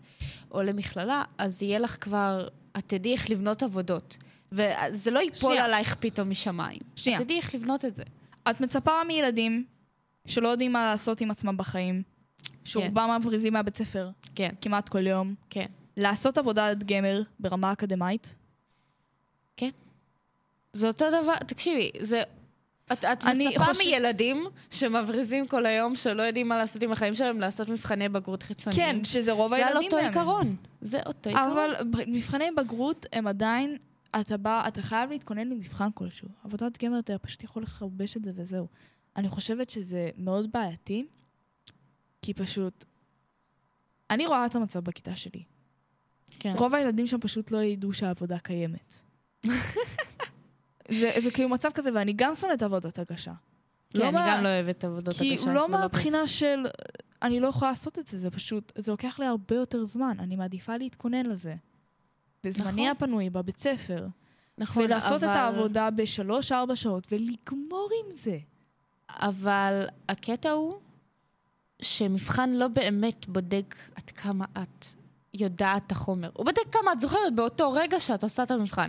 [0.50, 4.16] או למכללה, אז יהיה לך כבר, את תדעי איך לבנות עבודות.
[4.52, 5.64] וזה לא ייפול שנייה.
[5.64, 6.80] עלייך פתאום משמיים.
[6.96, 7.18] שנייה.
[7.18, 8.02] את תדעי איך לבנות את זה.
[8.50, 9.64] את מצפה מילדים
[10.26, 12.02] שלא יודעים מה לעשות עם עצמם בחיים,
[12.64, 15.66] שרובם מבריזים מהבית ספר כן, כמעט כל יום, כן.
[15.96, 18.34] לעשות עבודת גמר ברמה אקדמית.
[20.74, 22.22] זה אותו דבר, תקשיבי, זה...
[22.92, 27.40] את, את מצפה חושב- מילדים שמבריזים כל היום, שלא יודעים מה לעשות עם החיים שלהם,
[27.40, 28.82] לעשות מבחני בגרות חיצוניים.
[28.82, 29.96] כן, שזה רוב זה הילדים על אותו.
[29.96, 30.56] עיקרון.
[30.80, 31.50] זה אותו עיקרון.
[31.52, 31.74] אבל
[32.06, 33.76] מבחני בגרות הם עדיין,
[34.20, 36.28] אתה בא, אתה חייב להתכונן למבחן כלשהו.
[36.44, 38.66] עבודת גמר אתה פשוט יכול לחרבש את זה וזהו.
[39.16, 41.06] אני חושבת שזה מאוד בעייתי,
[42.22, 42.84] כי פשוט...
[44.10, 45.42] אני רואה את המצב בכיתה שלי.
[46.38, 46.54] כן.
[46.58, 48.94] רוב הילדים שם פשוט לא ידעו שהעבודה קיימת.
[50.90, 53.32] זה, זה כאילו מצב כזה, ואני גם שונאת עבודת הגשה.
[53.90, 55.52] כן, לא אני מה- גם לא אוהבת עבודות כי הגשה.
[55.52, 56.66] לא זה מהבחינה של...
[57.22, 58.72] אני לא יכולה לעשות את זה, זה פשוט...
[58.78, 60.16] זה לוקח לי הרבה יותר זמן.
[60.20, 61.54] אני מעדיפה להתכונן לזה.
[62.44, 62.86] בזמני נכון.
[62.86, 64.06] הפנוי, בבית ספר.
[64.58, 65.32] נכון, ולעשות אבל...
[65.32, 68.38] את העבודה בשלוש-ארבע שעות, ולגמור עם זה.
[69.10, 70.74] אבל הקטע הוא
[71.82, 74.86] שמבחן לא באמת בודק עד כמה את
[75.34, 76.30] יודעת את החומר.
[76.34, 78.88] הוא בודק כמה את זוכרת באותו רגע שאת עושה את המבחן.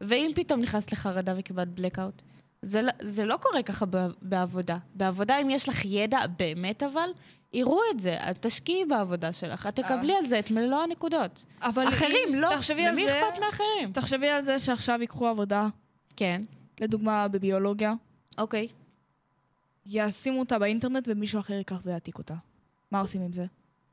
[0.00, 2.22] ואם פתאום נכנסת לחרדה וקיבלת blackout,
[2.62, 3.86] זה, לא- זה לא קורה ככה
[4.22, 4.78] בעבודה.
[4.94, 7.08] בעבודה, אם יש לך ידע באמת אבל,
[7.52, 8.16] יראו את זה.
[8.30, 11.44] את תשקיעי בעבודה שלך, את תקבלי על זה את מלוא הנקודות.
[11.62, 12.48] אבל אחרים, אם- לא.
[12.56, 13.88] תחשבי על למי זה, אכפת מאחרים?
[13.92, 15.68] תחשבי על זה שעכשיו ייקחו עבודה,
[16.16, 16.42] כן.
[16.80, 17.94] לדוגמה בביולוגיה,
[18.38, 18.68] אוקיי.
[19.86, 22.34] ישימו אותה באינטרנט ומישהו אחר ייקח ויעתיק אותה.
[22.90, 23.44] מה עושים עם זה?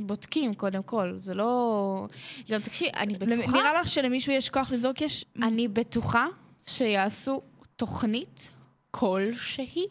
[0.07, 1.17] בודקים, קודם כל.
[1.19, 2.07] זה לא...
[2.49, 3.57] גם תקשיבי, אני בטוחה...
[3.57, 5.01] נראה לך שלמישהו יש כוח לבדוק?
[5.01, 5.25] יש...
[5.41, 6.25] אני בטוחה
[6.65, 7.41] שיעשו
[7.75, 8.51] תוכנית
[8.91, 9.85] כלשהי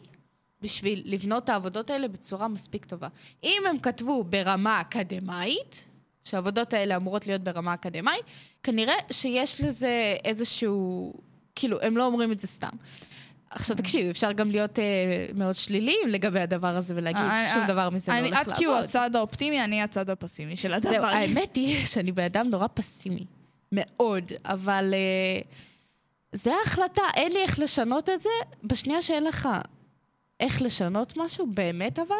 [0.61, 3.07] בשביל לבנות את העבודות האלה בצורה מספיק טובה.
[3.43, 5.85] אם הם כתבו ברמה אקדמאית,
[6.23, 8.25] שהעבודות האלה אמורות להיות ברמה אקדמאית,
[8.63, 11.13] כנראה שיש לזה איזשהו...
[11.55, 12.69] כאילו, הם לא אומרים את זה סתם.
[13.51, 14.83] עכשיו תקשיב, אפשר גם להיות אה,
[15.35, 18.53] מאוד שליליים לגבי הדבר הזה ולהגיד אה, שום אה, דבר מזה לא אני- הולך את
[18.53, 18.85] כאילו לעבוד.
[18.85, 20.89] הצד האופטימי, אני הצד הפסימי של הדבר.
[20.89, 23.25] זהו, האמת היא שאני בן אדם נורא פסימי.
[23.71, 24.31] מאוד.
[24.45, 25.41] אבל אה,
[26.33, 28.29] זה ההחלטה, אין לי איך לשנות את זה.
[28.63, 29.49] בשנייה שאין לך
[30.39, 32.15] איך לשנות משהו, באמת אבל,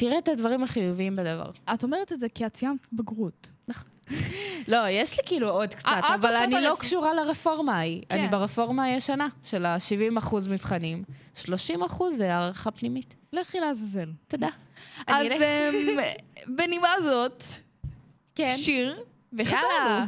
[0.00, 1.50] תראה את הדברים החיוביים בדבר.
[1.74, 3.50] את אומרת את זה כי את סיימת בגרות.
[4.68, 8.02] לא, יש לי כאילו עוד קצת, אה, אבל אני לא קשורה לרפורמה ההיא.
[8.08, 8.18] כן.
[8.18, 11.04] אני ברפורמה הישנה, של ה-70% מבחנים.
[11.44, 11.48] 30%
[12.10, 13.14] זה הערכה פנימית.
[13.32, 14.10] לכי לעזאזל.
[14.28, 14.48] תודה.
[15.06, 15.98] אז אמ,
[16.46, 17.42] בנימה זאת,
[18.34, 18.54] כן.
[18.56, 20.06] שיר, וחזרנו.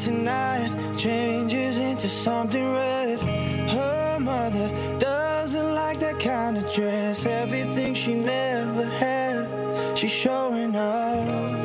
[0.00, 3.20] Tonight changes into something red.
[3.68, 7.26] Her mother doesn't like that kind of dress.
[7.26, 11.60] Everything she never had, she's showing off.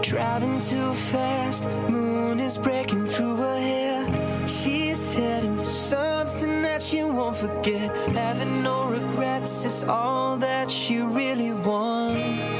[0.00, 4.46] Driving too fast, moon is breaking through her hair.
[4.46, 7.94] She's heading for something that she won't forget.
[8.16, 12.57] Having no regrets is all that she really wants.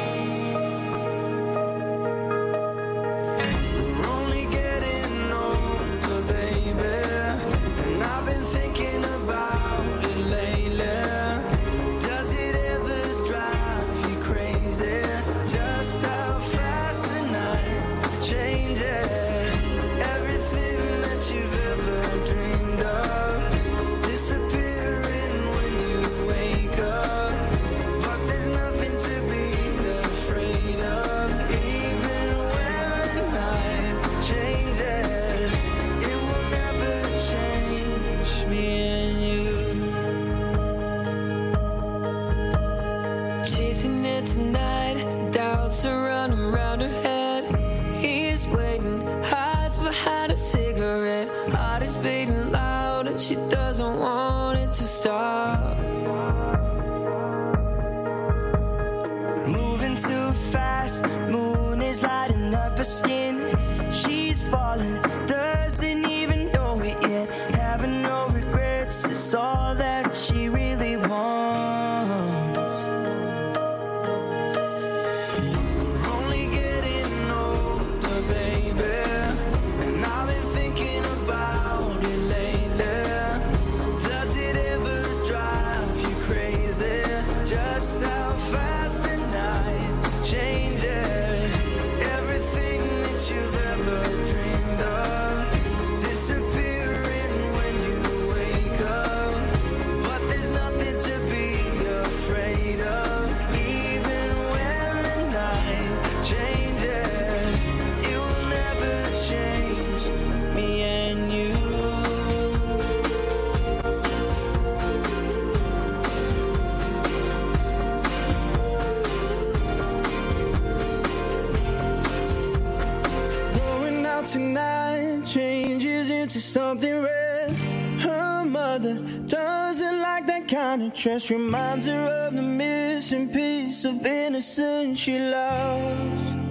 [124.33, 127.57] Tonight changes into something red.
[128.01, 128.95] Her mother
[129.27, 131.31] doesn't like that kind of dress.
[131.31, 136.48] Reminds her of the missing piece of innocence she loves.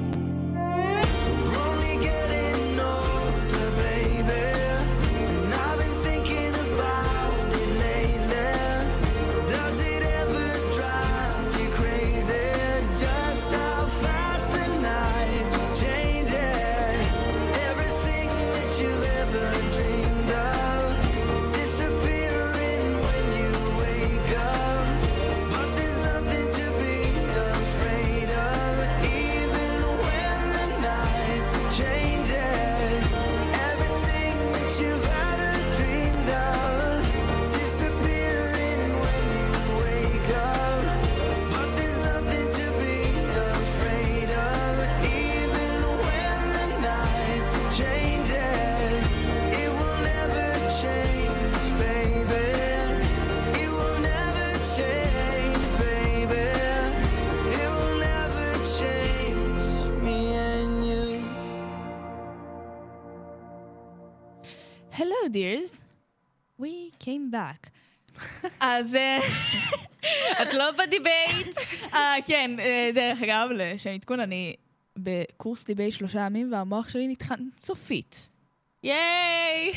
[67.34, 67.70] Back.
[68.60, 69.20] אז אה,
[70.42, 71.58] את לא בדיבייט.
[71.94, 74.56] אה, כן, אה, דרך אגב, לשם עדכון, אני
[74.98, 78.30] בקורס דיבי שלושה ימים, והמוח שלי נטחן סופית.
[78.84, 79.72] ייי!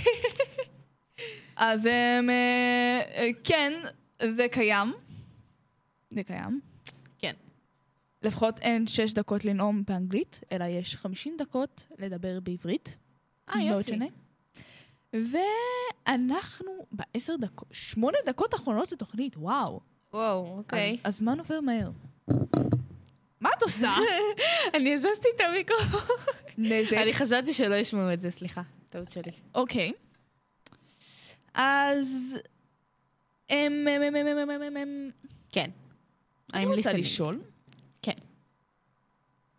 [1.57, 2.29] אז אמ,
[3.45, 3.73] כן,
[4.23, 4.93] זה קיים.
[6.11, 6.61] זה קיים.
[7.19, 7.35] כן.
[8.23, 12.97] לפחות אין שש דקות לנאום באנגלית, אלא יש חמישים דקות לדבר בעברית.
[13.49, 13.99] אה, יופי.
[15.13, 19.81] ואנחנו בעשר דקות, שמונה דקות אחרונות לתוכנית, וואו.
[20.13, 20.97] וואו, אוקיי.
[21.05, 21.91] אז הזמן עובר מהר.
[23.41, 23.95] מה את עושה?
[24.75, 26.17] אני הזזתי את המיקרופון.
[26.59, 26.93] נזק.
[26.93, 28.63] אני חשבתי שלא ישמעו את זה, סליחה.
[28.91, 29.33] טעות שלי.
[29.55, 29.93] אוקיי.
[31.55, 32.37] אז...
[35.53, 35.71] כן.
[36.55, 36.93] אני רוצה.
[36.93, 37.41] לשאול,
[38.03, 38.15] כן.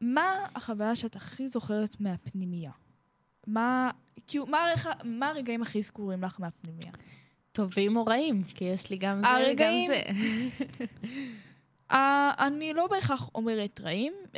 [0.01, 2.71] מה החוויה שאת הכי זוכרת מהפנימייה?
[3.47, 3.91] מה,
[4.27, 4.65] כאילו, מה,
[5.03, 6.91] מה הרגעים הכי זכורים לך מהפנימייה?
[7.51, 10.01] טובים או רעים, כי יש לי גם זה וגם הרגעים- זה.
[11.91, 11.95] Uh,
[12.47, 14.37] אני לא בהכרח אומרת רעים, uh,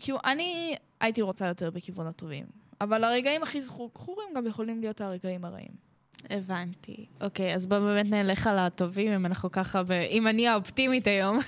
[0.00, 2.46] כאילו, אני הייתי רוצה יותר בכיוון הטובים.
[2.80, 5.92] אבל הרגעים הכי זכורים גם יכולים להיות הרגעים הרעים.
[6.30, 7.06] הבנתי.
[7.20, 9.90] אוקיי, אז בואו באמת נלך על הטובים, אם אנחנו ככה, ב...
[9.90, 11.38] אם אני האופטימית היום,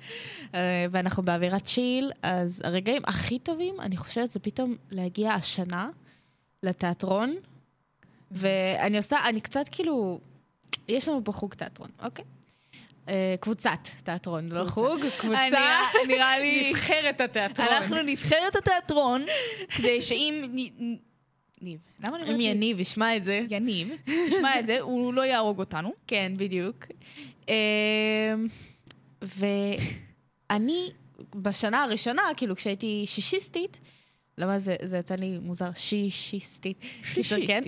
[0.54, 5.90] אה, ואנחנו באווירת צ'יל, אז הרגעים הכי טובים, אני חושבת, זה פתאום להגיע השנה
[6.64, 7.36] לתיאטרון,
[8.30, 10.20] ואני עושה, אני קצת כאילו,
[10.88, 12.24] יש לנו פה חוג תיאטרון, אוקיי?
[13.08, 15.40] אה, קבוצת תיאטרון, לא חוג, קבוצה,
[16.08, 17.68] נראה- לי- נבחרת התיאטרון.
[17.68, 19.24] אנחנו נבחרת התיאטרון,
[19.76, 20.44] כדי שאם...
[21.62, 21.80] ניב.
[22.06, 23.88] למה אני אם אומרת יניב ישמע את זה, יניב,
[24.30, 25.92] תשמע את זה, הוא לא יהרוג אותנו.
[26.06, 26.84] כן, בדיוק.
[27.48, 27.54] אמ,
[29.22, 30.90] ואני,
[31.34, 33.78] בשנה הראשונה, כאילו, כשהייתי שישיסטית,
[34.38, 36.80] למה זה, זה יצא לי מוזר, שישיסטית.
[37.14, 37.62] קיצור, כן?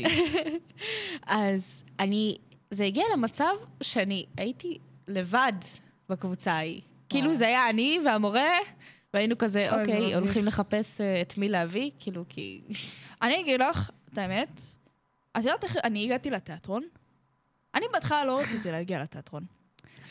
[1.27, 2.37] אז אני,
[2.71, 3.53] זה הגיע למצב
[3.83, 5.53] שאני הייתי לבד
[6.09, 6.81] בקבוצה ההיא.
[7.09, 8.51] כאילו, זה היה אני והמורה,
[9.15, 10.15] והיינו כזה, אוקיי.
[10.15, 12.61] הולכים לחפש אה, את מי להביא, כאילו, כי...
[13.23, 14.61] אני אגיד לך את האמת,
[15.33, 16.83] את יודעת איך אני הגעתי לתיאטרון?
[17.75, 19.45] אני בהתחלה לא רציתי להגיע לתיאטרון.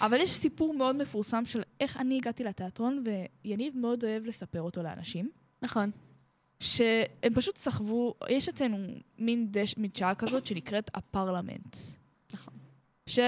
[0.01, 4.83] אבל יש סיפור מאוד מפורסם של איך אני הגעתי לתיאטרון, ויניב מאוד אוהב לספר אותו
[4.83, 5.29] לאנשים,
[5.61, 5.91] נכון.
[6.59, 8.77] שהם פשוט סחבו, יש אצלנו
[9.17, 11.75] מין דש, מדשאה כזאת שנקראת הפרלמנט.
[12.33, 12.53] נכון.
[13.07, 13.19] ש...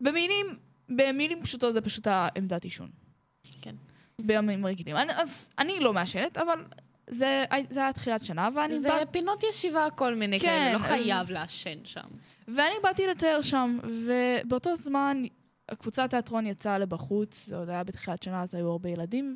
[0.00, 0.46] במילים,
[0.88, 2.90] במילים פשוטות זה פשוט העמדת עישון.
[3.62, 3.74] כן.
[4.18, 4.96] בימים רגילים.
[4.96, 6.64] אני, אז אני לא מעשנת, אבל
[7.10, 10.78] זה, זה היה תחילת שנה, ואני זה בא, פינות ישיבה, כל מיני כן, כאלה, לא
[10.78, 12.08] חייב לעשן שם.
[12.48, 15.22] ואני באתי לצייר שם, ובאותו זמן
[15.68, 19.34] הקבוצת תיאטרון יצאה לבחוץ, זה עוד היה בתחילת שנה, אז היו הרבה ילדים,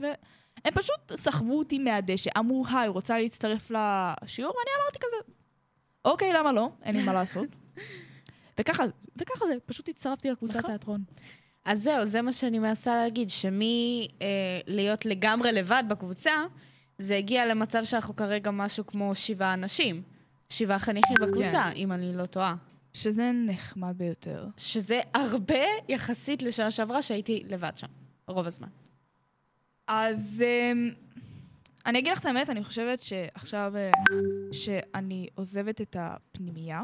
[0.65, 4.55] והם פשוט סחבו אותי מהדשא, אמרו, היי, רוצה להצטרף לשיעור?
[4.57, 5.33] ואני אמרתי כזה,
[6.05, 6.71] אוקיי, למה לא?
[6.83, 7.49] אין לי מה לעשות.
[8.59, 8.85] וככה,
[9.17, 10.71] וככה זה, פשוט הצטרפתי לקבוצת נכון.
[10.71, 11.05] תיאטרון.
[11.65, 16.33] אז זהו, זה מה שאני מנסה להגיד, שמי אה, לגמרי לבד בקבוצה,
[16.99, 20.03] זה הגיע למצב שאנחנו כרגע משהו כמו שבעה אנשים.
[20.49, 22.55] שבעה חניכים בקבוצה, אם אני לא טועה.
[22.93, 24.47] שזה נחמד ביותר.
[24.57, 27.87] שזה הרבה יחסית לשנה שעברה שהייתי לבד שם,
[28.29, 28.69] רוב הזמן.
[29.95, 30.91] אז אמ,
[31.87, 33.91] אני אגיד לך את האמת, אני חושבת שעכשיו אה,
[34.53, 36.83] שאני עוזבת את הפנימייה,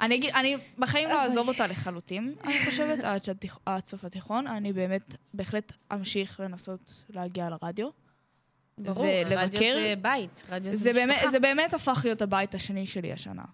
[0.00, 3.58] אני אגיד, אני בחיים לא אעזוב אותה לחלוטין, אני חושבת, עד, שהתיכ...
[3.66, 7.88] עד סוף התיכון, אני באמת, בהחלט אמשיך לנסות להגיע לרדיו.
[8.78, 9.36] ברור, ולבקר.
[9.42, 11.30] רדיו זה בית, רדיו זה, זה באמת, משפחה.
[11.30, 13.44] זה באמת הפך להיות הבית השני שלי השנה.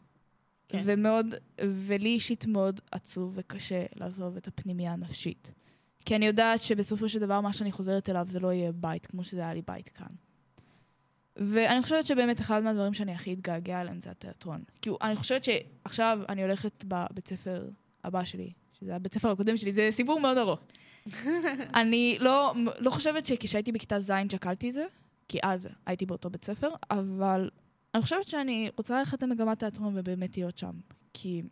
[0.69, 0.81] כן.
[0.85, 5.51] ומאוד, ולי אישית מאוד עצוב וקשה לעזוב את הפנימייה הנפשית.
[6.07, 9.25] כי אני יודעת שבסופו של דבר מה שאני חוזרת אליו זה לא יהיה בית כמו
[9.25, 10.07] שזה היה לי בית כאן.
[11.37, 14.63] ואני חושבת שבאמת אחד מהדברים שאני הכי אתגעגע אליהם זה התיאטרון.
[14.83, 17.69] כי אני חושבת שעכשיו אני הולכת בבית ספר
[18.05, 20.61] הבא שלי, שזה הבית ספר הקודם שלי, זה סיפור מאוד ארוך.
[21.81, 24.85] אני לא, לא חושבת שכשהייתי בכיתה ז' שקלתי את זה,
[25.29, 27.51] כי אז הייתי באותו בית ספר, אבל
[27.95, 30.73] אני חושבת שאני רוצה ללכת למגמת תיאטרון ובאמת להיות שם.
[31.13, 31.43] כי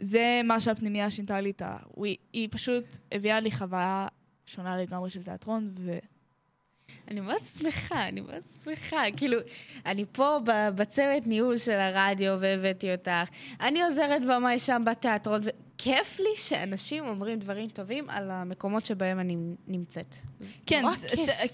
[0.00, 1.76] זה מה שהפנימייה שינתה לי את ה...
[2.32, 4.06] היא, פשוט הביאה לי חוויה
[4.46, 5.98] שונה לגמרי של תיאטרון, ו...
[7.08, 9.02] אני מאוד שמחה, אני מאוד שמחה.
[9.16, 9.38] כאילו,
[9.86, 10.38] אני פה
[10.74, 13.28] בצוות ניהול של הרדיו והבאתי אותך.
[13.60, 19.36] אני עוזרת במאי שם בתיאטרון, וכיף לי שאנשים אומרים דברים טובים על המקומות שבהם אני
[19.66, 20.16] נמצאת.
[20.66, 20.84] כן,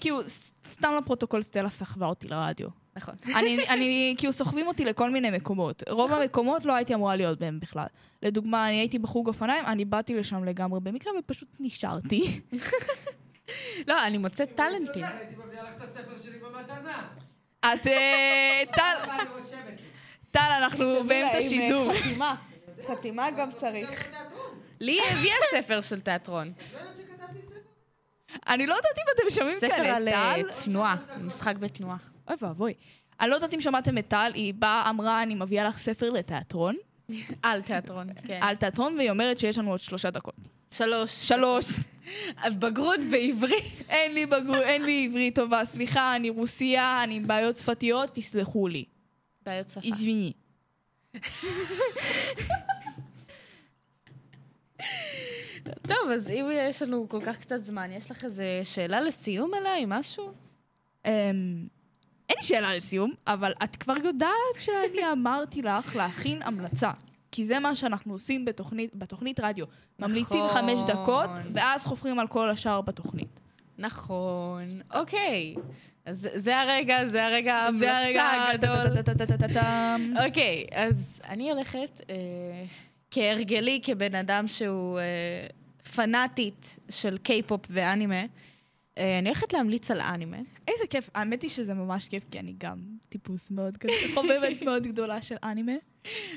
[0.01, 0.19] כאילו,
[0.67, 2.67] סתם לפרוטוקול סטלה סחבה אותי לרדיו.
[2.97, 3.15] נכון.
[3.35, 5.83] אני, אני, כאילו, סוחבים אותי לכל מיני מקומות.
[5.89, 7.85] רוב המקומות לא הייתי אמורה להיות בהם בכלל.
[8.23, 12.41] לדוגמה, אני הייתי בחוג אופניים, אני באתי לשם לגמרי במקרה ופשוט נשארתי.
[13.87, 15.03] לא, אני מוצאת טאלנטים.
[15.03, 17.01] הייתי מביאה לך את הספר שלי במתנה.
[17.59, 19.11] את, אה, טל?
[20.31, 21.93] טל, אנחנו באמצע שידור.
[21.93, 22.35] חתימה.
[22.87, 24.07] חתימה גם צריך.
[24.79, 26.53] לי הביאה ספר של תיאטרון.
[28.47, 30.63] אני לא יודעת אם אתם שומעים ספר כאלה, על אה, טל.
[30.65, 31.97] תנועה, משחק בתנועה.
[32.27, 32.73] אוי ואבוי.
[33.19, 36.75] אני לא יודעת אם שמעתם את טל, היא באה, אמרה, אני מביאה לך ספר לתיאטרון,
[37.43, 38.39] על תיאטרון, כן.
[38.41, 40.35] על תיאטרון, והיא אומרת שיש לנו עוד שלושה דקות.
[40.71, 41.11] שלוש.
[41.11, 41.65] שלוש.
[42.59, 43.81] בגרות בעברית.
[43.89, 48.67] אין לי בגרות, אין לי עברית טובה, סליחה, אני רוסיה, אני עם בעיות שפתיות, תסלחו
[48.67, 48.85] לי.
[49.45, 49.79] בעיות שפה.
[49.83, 50.33] איזמיני.
[55.81, 59.83] טוב, אז אם יש לנו כל כך קצת זמן, יש לך איזה שאלה לסיום אליי,
[59.87, 60.33] משהו?
[62.29, 66.91] אין לי שאלה לסיום, אבל את כבר יודעת שאני אמרתי לך להכין המלצה.
[67.31, 69.65] כי זה מה שאנחנו עושים בתוכנית, בתוכנית רדיו.
[69.99, 70.57] ממליצים נכון.
[70.57, 73.39] חמש דקות, ואז חופרים על כל השאר בתוכנית.
[73.77, 74.81] נכון.
[74.93, 75.55] אוקיי.
[76.05, 79.03] אז זה הרגע, זה הרגע ההמלצה הגדול.
[80.25, 82.15] אוקיי, אז אני הולכת, אה,
[83.11, 85.47] כהרגלי, כבן אדם שהוא אה,
[85.95, 88.21] פנאטית של קיי-פופ ואנימה,
[88.97, 90.37] אני הולכת להמליץ על אנימה.
[90.67, 91.09] איזה כיף.
[91.15, 92.77] האמת היא שזה ממש כיף, כי אני גם
[93.09, 95.71] טיפוס מאוד כזה, חובבת מאוד גדולה של אנימה.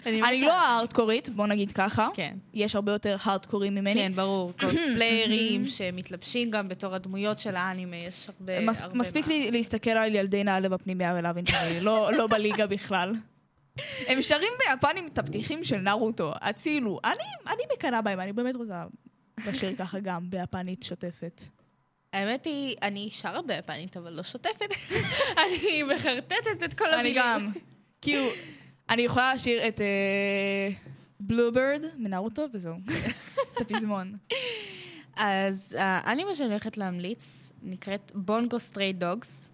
[0.06, 2.08] אני לא הארדקורית, בוא נגיד ככה.
[2.14, 2.36] כן.
[2.54, 3.94] יש הרבה יותר הארדקורים ממני.
[3.94, 8.60] כן, ברור, קוספליירים שמתלבשים גם בתור הדמויות של האנימה, יש הרבה...
[8.60, 9.26] מס, הרבה מספיק.
[9.26, 13.14] לי להסתכל על ילדי נעלה בפנימיה ולהבין שאני לא, לא בליגה בכלל.
[14.08, 17.00] הם שרים ביפנים את הפתיחים של נרוטו, הצילו.
[17.04, 18.84] אני, אני מקנאה בהם, אני באמת רוצה
[19.48, 21.42] לשיר ככה גם ביפנית שוטפת.
[22.12, 24.74] האמת היא, אני שרה ביפנית, אבל לא שוטפת.
[25.44, 27.22] אני מחרטטת את כל המילים.
[27.22, 27.52] אני גם.
[28.02, 28.24] כאילו,
[28.90, 29.80] אני יכולה לשיר את
[31.20, 32.74] Blue Bird מנרוטו וזהו.
[33.52, 34.16] את הפזמון.
[35.16, 39.48] אז האנימה שאני הולכת להמליץ נקראת Bungo Stray Dogs,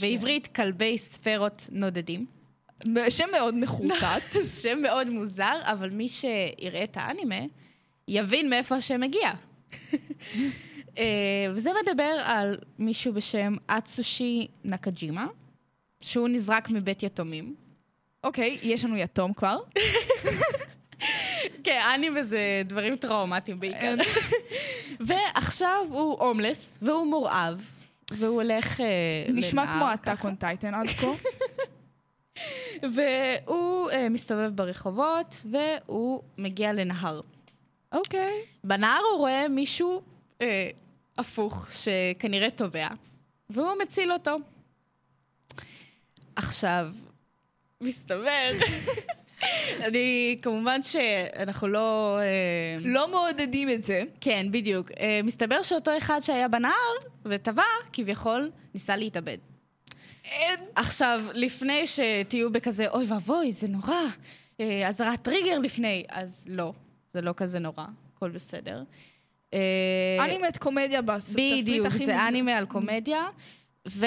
[0.00, 2.26] בעברית כלבי ספרות נודדים.
[3.10, 4.36] שם מאוד מחורטט.
[4.62, 7.40] שם מאוד מוזר, אבל מי שיראה את האנימה
[8.08, 9.30] יבין מאיפה השם מגיע.
[10.98, 11.04] אה,
[11.52, 15.26] וזה מדבר על מישהו בשם אצושי נקג'ימה,
[16.00, 17.54] שהוא נזרק מבית יתומים.
[18.24, 19.58] אוקיי, יש לנו יתום כבר.
[21.64, 23.94] כן, אנימה זה דברים טראומטיים בעיקר.
[23.94, 23.98] אמ,
[25.06, 27.70] ועכשיו הוא הומלס, והוא מורעב,
[28.10, 28.86] והוא הולך אה,
[29.28, 29.84] נשמע כמו.
[29.84, 31.06] הטאק און טייטן עד כה.
[32.94, 37.20] והוא אה, מסתובב ברחובות, והוא מגיע לנהר.
[37.92, 38.34] אוקיי.
[38.64, 40.02] בנהר הוא רואה מישהו
[41.18, 42.88] הפוך שכנראה טובע,
[43.50, 44.36] והוא מציל אותו.
[46.36, 46.88] עכשיו,
[47.80, 48.50] מסתבר,
[49.86, 52.18] אני, כמובן שאנחנו לא...
[52.20, 54.02] אה, לא מעודדים את זה.
[54.20, 54.90] כן, בדיוק.
[55.00, 56.72] אה, מסתבר שאותו אחד שהיה בנהר
[57.24, 57.62] וטבע,
[57.92, 59.38] כביכול, ניסה להתאבד.
[60.74, 64.02] עכשיו, לפני שתהיו בכזה, אוי ואבוי, זה נורא,
[64.60, 66.72] אה, אזהרת טריגר לפני, אז לא,
[67.14, 68.82] זה לא כזה נורא, הכל בסדר.
[69.54, 72.28] אה, אנימט קומדיה בתסריט בדיוק, הכי זה מוזר.
[72.28, 73.24] אנימה על קומדיה,
[73.86, 74.06] ובול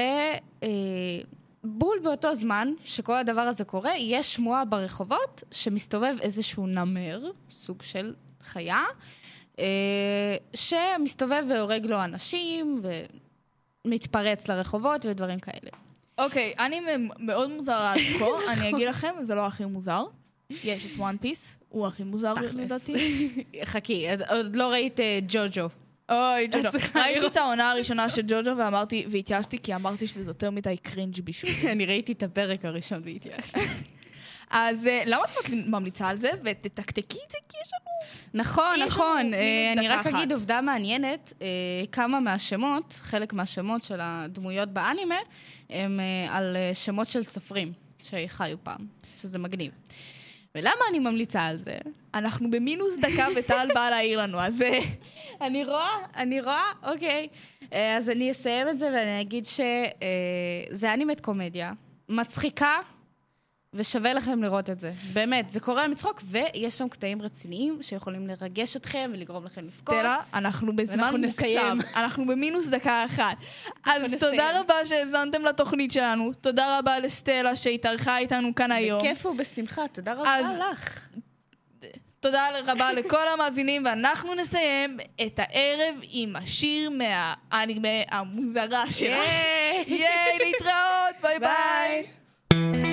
[2.04, 7.20] באותו זמן שכל הדבר הזה קורה, יש שמועה ברחובות שמסתובב איזשהו נמר,
[7.52, 8.14] סוג של
[8.44, 8.84] חיה,
[9.60, 9.66] אה,
[10.54, 12.76] שמסתובב והורג לו אנשים,
[13.86, 15.72] ומתפרץ לרחובות ודברים כאלה.
[16.18, 20.04] אוקיי, אנימה מאוד מוזר עד כה, אני אגיד לכם, זה לא הכי מוזר.
[20.64, 22.34] יש את One Piece, הוא הכי מוזר.
[22.54, 22.94] לדעתי.
[23.64, 25.70] חכי, עוד- לא ראית אה, ג'וג'ו.
[26.12, 26.70] אוי, ג'וג'ו.
[26.96, 27.28] ראיתי.
[27.28, 31.72] את העונה הראשונה של ג'וג'ו ואמרתי, והתייאשתי כי אמרתי שזה יותר מדי cringe בשבילי.
[31.74, 33.60] אני ראיתי את הפרק הראשון והתייאשתי.
[34.50, 36.30] אז אה, למה את ממליצה על זה?
[36.44, 37.92] ותתקתקי את זה כי יש לנו...
[38.44, 39.34] נכון, נכון.
[39.34, 40.32] אה, אני רק אגיד.
[40.32, 41.34] עובדה מעניינת,
[41.92, 45.16] כמה מהשמות, חלק מהשמות של הדמויות באנימה,
[45.70, 46.00] הם
[46.30, 47.74] על שמות של סופרים
[48.04, 48.88] שחיו פעם,
[49.18, 49.72] שזה מגניב.
[50.56, 51.78] ולמה אני ממליצה על זה?
[52.14, 54.62] אנחנו במינוס דקה וטל באה להעיר לנו, אז...
[54.62, 54.80] אה,
[55.42, 57.28] אני רואה, אני רואה, אוקיי.
[57.74, 61.74] אה, אז אני אסיים את זה ואני אגיד שזה אנימת קומדיה,
[62.10, 62.76] מצחיקה,
[63.74, 64.92] ושווה לכם לראות את זה.
[65.14, 69.96] באמת, זה קורה מצחוק, ויש שם קטעים רציניים שיכולים לרגש אתכם ולגרום לכם לבכות.
[69.96, 71.78] סטלה, אנחנו בזמן מוקצב.
[71.96, 73.38] אנחנו במינוס דקה אחת.
[73.86, 74.14] אז.
[74.20, 79.00] תודה רבה שהאזנתם לתוכנית שלנו, תודה רבה לסטלה שהתארחה איתנו כאן היום.
[79.00, 80.42] בכיף ובשמחה, תודה רבה
[80.72, 81.08] לך.
[82.20, 89.24] תודה רבה לכל המאזינים, ואנחנו נסיים את הערב עם השיר מהאנימה המוזרה שלך.
[89.88, 92.91] ייי, להתראות, ביי ביי.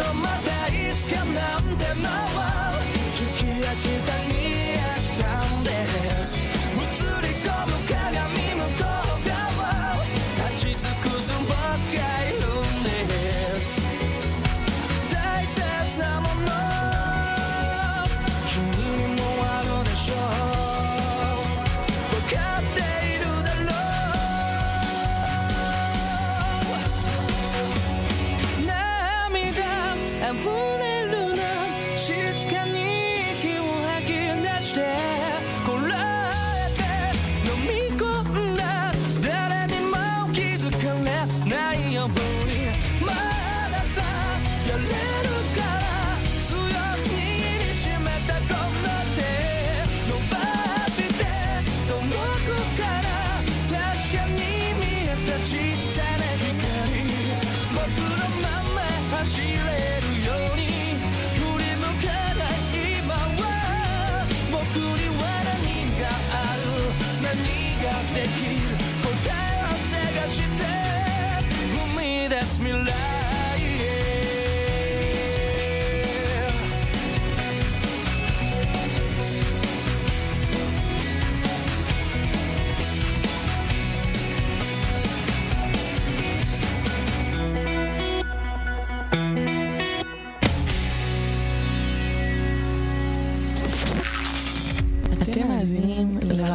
[0.00, 2.39] とまたいつかなんてまわ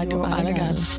[0.07, 0.94] אתם מאזינים